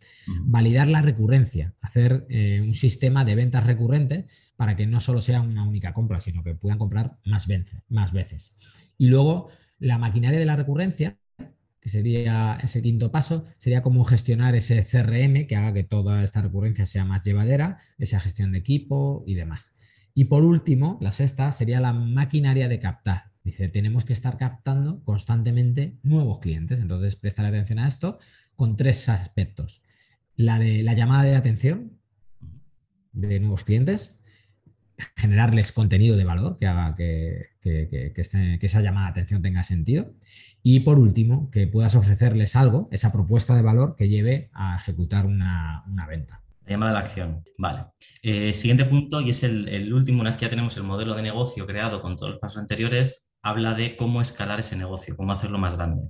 Validar 0.44 0.88
la 0.88 1.02
recurrencia, 1.02 1.74
hacer 1.80 2.26
eh, 2.28 2.60
un 2.62 2.74
sistema 2.74 3.24
de 3.24 3.34
ventas 3.34 3.64
recurrentes 3.64 4.26
para 4.56 4.76
que 4.76 4.86
no 4.86 5.00
solo 5.00 5.20
sea 5.20 5.40
una 5.40 5.64
única 5.64 5.92
compra, 5.92 6.20
sino 6.20 6.42
que 6.42 6.54
puedan 6.54 6.78
comprar 6.78 7.18
más, 7.24 7.46
más 7.88 8.12
veces. 8.12 8.54
Y 8.96 9.08
luego, 9.08 9.48
la 9.78 9.98
maquinaria 9.98 10.38
de 10.38 10.46
la 10.46 10.56
recurrencia, 10.56 11.18
que 11.80 11.88
sería 11.88 12.58
ese 12.62 12.80
quinto 12.80 13.10
paso, 13.10 13.44
sería 13.58 13.82
cómo 13.82 14.04
gestionar 14.04 14.54
ese 14.54 14.84
CRM 14.84 15.46
que 15.46 15.56
haga 15.56 15.72
que 15.72 15.82
toda 15.82 16.22
esta 16.22 16.40
recurrencia 16.40 16.86
sea 16.86 17.04
más 17.04 17.22
llevadera, 17.24 17.78
esa 17.98 18.20
gestión 18.20 18.52
de 18.52 18.58
equipo 18.58 19.24
y 19.26 19.34
demás. 19.34 19.74
Y 20.14 20.24
por 20.24 20.44
último, 20.44 20.98
la 21.00 21.12
sexta 21.12 21.52
sería 21.52 21.80
la 21.80 21.92
maquinaria 21.92 22.68
de 22.68 22.78
captar. 22.78 23.32
Dice, 23.44 23.68
tenemos 23.68 24.04
que 24.04 24.12
estar 24.12 24.36
captando 24.36 25.02
constantemente 25.04 25.96
nuevos 26.02 26.38
clientes. 26.38 26.80
Entonces, 26.80 27.16
prestar 27.16 27.46
atención 27.46 27.78
a 27.78 27.88
esto 27.88 28.18
con 28.54 28.76
tres 28.76 29.08
aspectos. 29.08 29.82
La 30.36 30.58
de 30.58 30.82
la 30.82 30.94
llamada 30.94 31.24
de 31.24 31.34
atención 31.34 31.98
de 33.12 33.40
nuevos 33.40 33.64
clientes, 33.64 34.20
generarles 35.16 35.72
contenido 35.72 36.16
de 36.16 36.24
valor 36.24 36.58
que 36.58 36.66
haga 36.66 36.94
que, 36.94 37.48
este, 37.62 38.64
esa 38.64 38.80
llamada 38.80 39.06
de 39.06 39.12
atención 39.12 39.42
tenga 39.42 39.64
sentido. 39.64 40.14
Y 40.62 40.80
por 40.80 40.98
último, 40.98 41.50
que 41.50 41.66
puedas 41.66 41.96
ofrecerles 41.96 42.54
algo, 42.54 42.88
esa 42.92 43.10
propuesta 43.12 43.56
de 43.56 43.62
valor 43.62 43.96
que 43.96 44.08
lleve 44.08 44.50
a 44.52 44.76
ejecutar 44.76 45.26
una 45.26 46.06
venta. 46.08 46.41
La 46.64 46.72
llamada 46.72 46.90
a 46.92 46.94
la 46.94 47.00
acción. 47.00 47.44
Vale. 47.58 47.86
Eh, 48.22 48.52
siguiente 48.52 48.84
punto, 48.84 49.20
y 49.20 49.30
es 49.30 49.42
el, 49.42 49.92
último, 49.92 50.20
una 50.20 50.30
vez 50.30 50.38
que 50.38 50.46
ya 50.46 50.50
tenemos 50.50 50.76
el 50.76 50.84
modelo 50.84 51.14
de 51.14 51.22
negocio 51.22 51.66
creado 51.66 52.00
con 52.00 52.16
todos 52.16 52.30
los 52.30 52.40
pasos 52.40 52.58
anteriores, 52.58 53.32
habla 53.42 53.74
de 53.74 53.96
cómo 53.96 54.20
escalar 54.20 54.60
ese 54.60 54.76
negocio, 54.76 55.16
cómo 55.16 55.32
hacerlo 55.32 55.58
más 55.58 55.76
grande. 55.76 56.02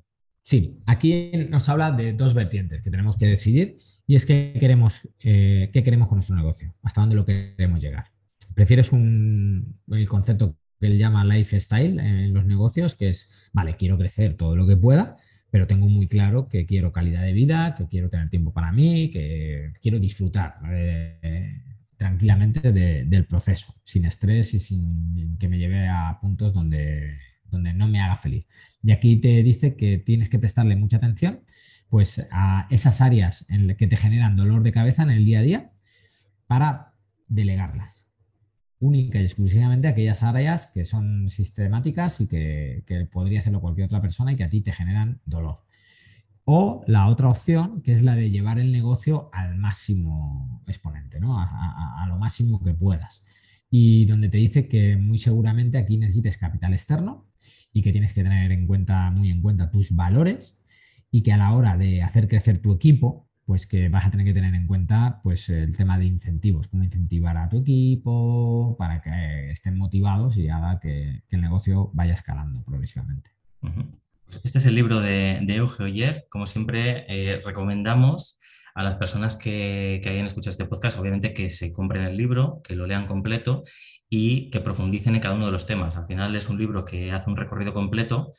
Sí, 0.44 0.78
aquí 0.86 1.32
nos 1.48 1.68
habla 1.68 1.92
de 1.92 2.12
dos 2.12 2.34
vertientes 2.34 2.82
que 2.82 2.90
tenemos 2.90 3.16
que 3.16 3.26
decidir 3.26 3.78
Y 4.08 4.16
es 4.16 4.26
que 4.26 4.56
queremos, 4.58 5.08
eh, 5.20 5.70
¿qué 5.72 5.84
queremos 5.84 6.08
con 6.08 6.16
nuestro 6.16 6.34
negocio? 6.34 6.74
¿Hasta 6.82 7.00
dónde 7.00 7.14
lo 7.16 7.24
queremos 7.24 7.80
llegar? 7.80 8.06
¿Prefieres 8.54 8.92
un, 8.92 9.78
el 9.90 10.08
concepto 10.08 10.56
que 10.80 10.88
él 10.88 10.98
llama 10.98 11.24
lifestyle 11.24 11.98
en 12.00 12.34
los 12.34 12.44
negocios, 12.44 12.96
que 12.96 13.08
es, 13.10 13.30
vale, 13.52 13.76
quiero 13.76 13.96
crecer 13.96 14.34
todo 14.34 14.56
lo 14.56 14.66
que 14.66 14.76
pueda, 14.76 15.16
pero 15.52 15.66
tengo 15.66 15.86
muy 15.86 16.08
claro 16.08 16.48
que 16.48 16.64
quiero 16.64 16.92
calidad 16.92 17.20
de 17.22 17.34
vida, 17.34 17.74
que 17.74 17.86
quiero 17.86 18.08
tener 18.08 18.30
tiempo 18.30 18.54
para 18.54 18.72
mí, 18.72 19.10
que 19.10 19.74
quiero 19.82 19.98
disfrutar 19.98 20.54
eh, 20.70 21.60
tranquilamente 21.98 22.72
del 22.72 23.26
proceso, 23.26 23.74
sin 23.84 24.06
estrés 24.06 24.54
y 24.54 24.60
sin 24.60 25.36
que 25.38 25.48
me 25.50 25.58
lleve 25.58 25.88
a 25.88 26.18
puntos 26.22 26.54
donde, 26.54 27.18
donde 27.50 27.74
no 27.74 27.86
me 27.86 28.00
haga 28.00 28.16
feliz. 28.16 28.46
Y 28.82 28.92
aquí 28.92 29.16
te 29.16 29.42
dice 29.42 29.76
que 29.76 29.98
tienes 29.98 30.30
que 30.30 30.38
prestarle 30.38 30.74
mucha 30.74 30.96
atención 30.96 31.40
pues, 31.90 32.26
a 32.30 32.66
esas 32.70 33.02
áreas 33.02 33.44
en 33.50 33.66
las 33.66 33.76
que 33.76 33.88
te 33.88 33.98
generan 33.98 34.36
dolor 34.36 34.62
de 34.62 34.72
cabeza 34.72 35.02
en 35.02 35.10
el 35.10 35.26
día 35.26 35.40
a 35.40 35.42
día 35.42 35.72
para 36.46 36.94
delegarlas 37.28 38.11
única 38.82 39.20
y 39.20 39.22
exclusivamente 39.22 39.88
aquellas 39.88 40.22
áreas 40.22 40.66
que 40.66 40.84
son 40.84 41.30
sistemáticas 41.30 42.20
y 42.20 42.26
que, 42.26 43.08
podría 43.10 43.40
hacerlo 43.40 43.60
cualquier 43.60 43.86
otra 43.86 44.02
persona 44.02 44.32
y 44.32 44.36
que 44.36 44.44
a 44.44 44.50
ti 44.50 44.60
te 44.60 44.72
generan 44.72 45.20
dolor. 45.24 45.62
O 46.44 46.82
la 46.88 47.06
otra 47.08 47.28
opción, 47.28 47.82
que 47.82 47.92
es 47.92 48.02
la 48.02 48.16
de 48.16 48.30
llevar 48.30 48.58
el 48.58 48.72
negocio 48.72 49.30
al 49.32 49.56
máximo 49.56 50.60
exponente, 50.66 51.20
¿no? 51.20 51.38
a, 51.38 52.04
lo 52.08 52.18
máximo 52.18 52.62
que 52.62 52.74
puedas. 52.74 53.24
Y 53.70 54.04
donde 54.06 54.28
te 54.28 54.38
dice 54.38 54.68
que 54.68 54.96
muy 54.96 55.18
seguramente 55.18 55.78
aquí 55.78 55.96
necesites 55.96 56.36
capital 56.36 56.74
externo 56.74 57.28
y 57.72 57.82
que 57.82 57.92
tienes 57.92 58.12
que 58.12 58.24
tener 58.24 58.50
en 58.50 58.66
cuenta, 58.66 59.10
muy 59.12 59.30
en 59.30 59.40
cuenta 59.40 59.70
tus 59.70 59.94
valores 59.94 60.60
y 61.10 61.22
que 61.22 61.32
a 61.32 61.36
la 61.36 61.52
hora 61.54 61.76
de 61.76 62.02
hacer 62.02 62.26
crecer 62.26 62.58
tu 62.58 62.72
equipo, 62.72 63.28
pues 63.44 63.66
que 63.66 63.88
vas 63.88 64.06
a 64.06 64.10
tener 64.10 64.26
que 64.26 64.34
tener 64.34 64.54
en 64.54 64.66
cuenta 64.66 65.20
pues 65.22 65.48
el 65.48 65.76
tema 65.76 65.98
de 65.98 66.06
incentivos, 66.06 66.68
cómo 66.68 66.84
incentivar 66.84 67.36
a 67.36 67.48
tu 67.48 67.60
equipo 67.60 68.76
para 68.78 69.02
que 69.02 69.50
estén 69.50 69.76
motivados 69.76 70.36
y 70.36 70.48
haga 70.48 70.78
que, 70.80 71.22
el 71.30 71.40
negocio 71.40 71.90
vaya 71.92 72.14
escalando 72.14 72.62
progresivamente. 72.62 73.30
Este 74.44 74.58
es 74.58 74.66
el 74.66 74.74
libro 74.74 75.00
de, 75.00 75.40
de 75.42 75.56
Euge 75.56 75.82
Oyer. 75.82 76.26
Como 76.30 76.46
siempre, 76.46 77.04
eh, 77.08 77.40
recomendamos 77.44 78.38
a 78.74 78.82
las 78.82 78.94
personas 78.94 79.36
que, 79.36 80.00
que, 80.02 80.10
hayan 80.10 80.26
escuchado 80.26 80.52
este 80.52 80.64
podcast, 80.64 80.98
obviamente 80.98 81.34
que 81.34 81.50
se 81.50 81.72
compren 81.72 82.04
el 82.04 82.16
libro, 82.16 82.60
que 82.64 82.74
lo 82.74 82.86
lean 82.86 83.06
completo 83.06 83.64
y 84.08 84.50
que 84.50 84.60
profundicen 84.60 85.14
en 85.14 85.20
cada 85.20 85.34
uno 85.34 85.46
de 85.46 85.52
los 85.52 85.66
temas. 85.66 85.96
Al 85.96 86.06
final 86.06 86.34
es 86.36 86.48
un 86.48 86.58
libro 86.58 86.84
que 86.84 87.12
hace 87.12 87.28
un 87.28 87.36
recorrido 87.36 87.74
completo 87.74 88.32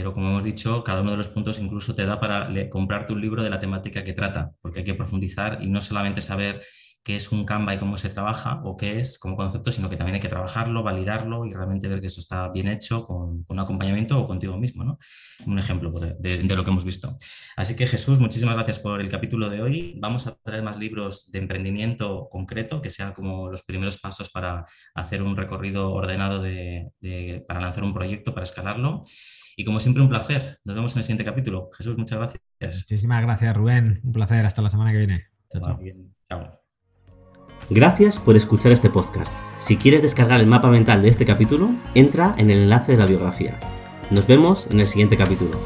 pero 0.00 0.14
como 0.14 0.30
hemos 0.30 0.44
dicho, 0.44 0.82
cada 0.82 1.02
uno 1.02 1.10
de 1.10 1.18
los 1.18 1.28
puntos 1.28 1.58
incluso 1.58 1.94
te 1.94 2.06
da 2.06 2.18
para 2.18 2.48
comprarte 2.70 3.12
un 3.12 3.20
libro 3.20 3.42
de 3.42 3.50
la 3.50 3.60
temática 3.60 4.02
que 4.02 4.14
trata, 4.14 4.50
porque 4.62 4.78
hay 4.78 4.84
que 4.86 4.94
profundizar 4.94 5.58
y 5.60 5.66
no 5.66 5.82
solamente 5.82 6.22
saber 6.22 6.62
qué 7.02 7.16
es 7.16 7.30
un 7.32 7.44
Canva 7.44 7.74
y 7.74 7.78
cómo 7.78 7.98
se 7.98 8.08
trabaja 8.08 8.62
o 8.64 8.78
qué 8.78 8.98
es 8.98 9.18
como 9.18 9.36
concepto, 9.36 9.72
sino 9.72 9.90
que 9.90 9.98
también 9.98 10.14
hay 10.14 10.20
que 10.22 10.30
trabajarlo, 10.30 10.82
validarlo 10.82 11.44
y 11.44 11.52
realmente 11.52 11.86
ver 11.86 12.00
que 12.00 12.06
eso 12.06 12.18
está 12.18 12.48
bien 12.48 12.68
hecho 12.68 13.04
con, 13.04 13.44
un 13.46 13.58
acompañamiento 13.58 14.18
o 14.18 14.26
contigo 14.26 14.56
mismo. 14.56 14.84
¿no? 14.84 14.98
Un 15.46 15.58
ejemplo 15.58 15.90
de, 15.90 16.42
lo 16.44 16.64
que 16.64 16.70
hemos 16.70 16.84
visto. 16.86 17.14
Así 17.58 17.76
que 17.76 17.86
Jesús, 17.86 18.20
muchísimas 18.20 18.54
gracias 18.54 18.78
por 18.78 19.02
el 19.02 19.10
capítulo 19.10 19.50
de 19.50 19.60
hoy. 19.60 19.98
Vamos 20.00 20.26
a 20.26 20.34
traer 20.36 20.62
más 20.62 20.78
libros 20.78 21.30
de 21.30 21.40
emprendimiento 21.40 22.26
concreto, 22.30 22.80
que 22.80 22.88
sean 22.88 23.12
como 23.12 23.50
los 23.50 23.64
primeros 23.64 23.98
pasos 23.98 24.30
para 24.30 24.64
hacer 24.94 25.22
un 25.22 25.36
recorrido 25.36 25.92
ordenado 25.92 26.42
para 27.46 27.60
lanzar 27.60 27.84
un 27.84 27.92
proyecto, 27.92 28.32
para 28.32 28.44
escalarlo. 28.44 29.02
Y 29.60 29.64
como 29.64 29.78
siempre, 29.78 30.02
un 30.02 30.08
placer. 30.08 30.58
Nos 30.64 30.74
vemos 30.74 30.94
en 30.94 31.00
el 31.00 31.04
siguiente 31.04 31.22
capítulo. 31.22 31.68
Jesús, 31.76 31.98
muchas 31.98 32.16
gracias. 32.16 32.42
Muchísimas 32.62 33.20
gracias, 33.20 33.54
Rubén. 33.54 34.00
Un 34.02 34.12
placer. 34.12 34.46
Hasta 34.46 34.62
la 34.62 34.70
semana 34.70 34.90
que 34.90 34.96
viene. 34.96 35.26
Chao. 36.30 36.62
Gracias 37.68 38.18
por 38.18 38.36
escuchar 38.36 38.72
este 38.72 38.88
podcast. 38.88 39.30
Si 39.58 39.76
quieres 39.76 40.00
descargar 40.00 40.40
el 40.40 40.46
mapa 40.46 40.70
mental 40.70 41.02
de 41.02 41.10
este 41.10 41.26
capítulo, 41.26 41.68
entra 41.94 42.34
en 42.38 42.50
el 42.50 42.62
enlace 42.62 42.92
de 42.92 42.98
la 42.98 43.04
biografía. 43.04 43.60
Nos 44.10 44.26
vemos 44.26 44.66
en 44.70 44.80
el 44.80 44.86
siguiente 44.86 45.18
capítulo. 45.18 45.58